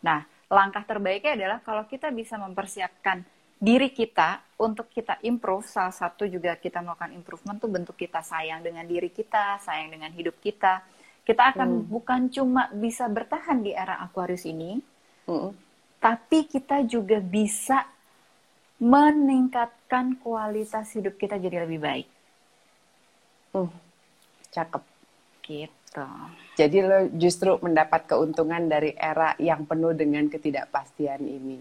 [0.04, 3.24] Nah, langkah terbaiknya adalah kalau kita bisa mempersiapkan
[3.64, 8.60] diri kita untuk kita improve, salah satu juga kita melakukan improvement tuh bentuk kita sayang
[8.60, 10.84] dengan diri kita, sayang dengan hidup kita.
[11.24, 11.88] Kita akan hmm.
[11.88, 14.84] bukan cuma bisa bertahan di era Aquarius ini,
[15.32, 15.56] hmm.
[16.04, 17.88] tapi kita juga bisa
[18.84, 22.08] meningkatkan kualitas hidup kita jadi lebih baik.
[23.56, 23.72] Uh,
[24.52, 24.93] cakep.
[25.44, 26.08] Gitu.
[26.58, 31.60] Jadi lo justru mendapat keuntungan dari era yang penuh dengan ketidakpastian ini.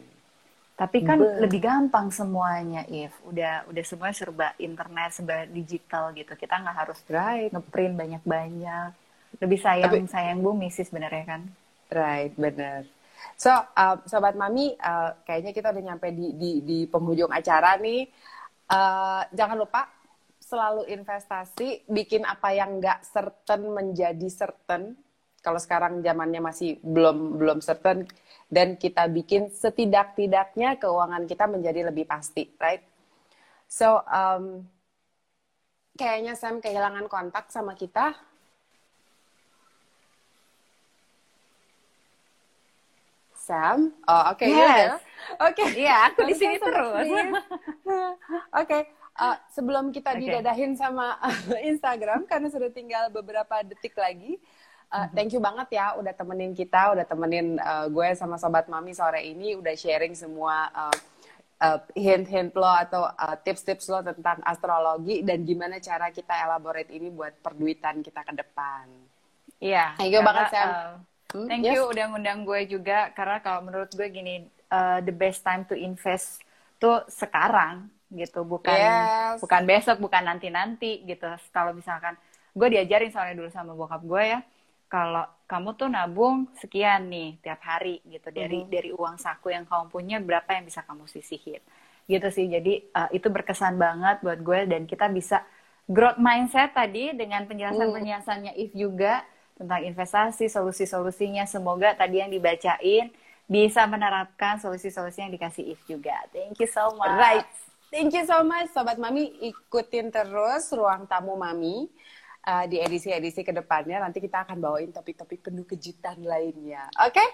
[0.72, 3.12] Tapi kan Be lebih gampang semuanya, If.
[3.28, 6.32] Udah udah semuanya serba internet, serba digital gitu.
[6.32, 7.52] Kita nggak harus right.
[7.52, 8.90] ngeprint banyak-banyak.
[9.38, 11.42] Lebih sayang Tapi, sayang bumi sih sebenarnya kan.
[11.92, 12.88] Right, benar.
[13.36, 18.08] So, uh, sobat mami, uh, kayaknya kita udah nyampe di di, di penghujung acara nih.
[18.66, 19.86] Uh, jangan lupa
[20.52, 25.00] selalu investasi, bikin apa yang nggak certain menjadi certain.
[25.40, 28.04] Kalau sekarang zamannya masih belum belum certain
[28.52, 32.84] dan kita bikin setidak-tidaknya keuangan kita menjadi lebih pasti, right?
[33.64, 34.68] So, um,
[35.96, 38.12] kayaknya Sam kehilangan kontak sama kita
[43.42, 43.90] Sam.
[44.06, 44.38] Oh, oke.
[44.38, 44.54] Okay.
[44.54, 45.02] Yes.
[45.42, 45.66] Oke.
[45.66, 45.82] Okay.
[45.82, 47.06] Iya, aku di sini terus.
[47.10, 48.14] Oke.
[48.54, 48.82] Okay.
[49.12, 50.24] Uh, sebelum kita okay.
[50.24, 51.20] didadahin sama
[51.70, 54.40] Instagram karena sudah tinggal beberapa detik lagi.
[54.92, 58.92] Uh, thank you banget ya udah temenin kita, udah temenin uh, gue sama sobat mami
[58.92, 60.96] sore ini, udah sharing semua uh,
[61.64, 67.08] uh, hint-hint lo atau uh, tips-tips lo tentang astrologi dan gimana cara kita elaborate ini
[67.08, 68.84] buat perduitan kita ke depan.
[69.64, 69.96] Iya.
[69.96, 70.68] Thank you banget Sam.
[70.68, 70.92] Uh,
[71.32, 71.80] Hmm, Thank yes.
[71.80, 75.72] you udah ngundang gue juga karena kalau menurut gue gini uh, the best time to
[75.72, 76.44] invest
[76.76, 79.40] tuh sekarang gitu bukan yes.
[79.40, 82.14] bukan besok bukan nanti nanti gitu kalau misalkan
[82.52, 84.40] gue diajarin soalnya dulu sama bokap gue ya
[84.92, 88.74] kalau kamu tuh nabung sekian nih tiap hari gitu dari mm -hmm.
[88.76, 91.64] dari uang saku yang kamu punya berapa yang bisa kamu sisihin
[92.04, 95.40] gitu sih jadi uh, itu berkesan banget buat gue dan kita bisa
[95.88, 99.24] growth mindset tadi dengan penjelasan penjelasannya if juga
[99.62, 101.46] tentang investasi, solusi-solusinya.
[101.46, 103.14] Semoga tadi yang dibacain
[103.46, 106.16] bisa menerapkan solusi-solusi yang dikasih If juga.
[106.34, 107.14] Thank you so much.
[107.14, 107.46] Right.
[107.92, 109.52] Thank you so much, Sobat Mami.
[109.52, 111.92] Ikutin terus Ruang Tamu Mami
[112.48, 114.00] uh, di edisi-edisi ke depannya.
[114.00, 116.88] Nanti kita akan bawain topik-topik penuh kejutan lainnya.
[117.04, 117.20] Oke?
[117.20, 117.28] Okay?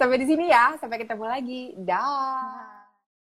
[0.00, 0.80] Sampai di sini ya.
[0.80, 1.76] Sampai ketemu lagi.
[1.76, 2.81] Dah.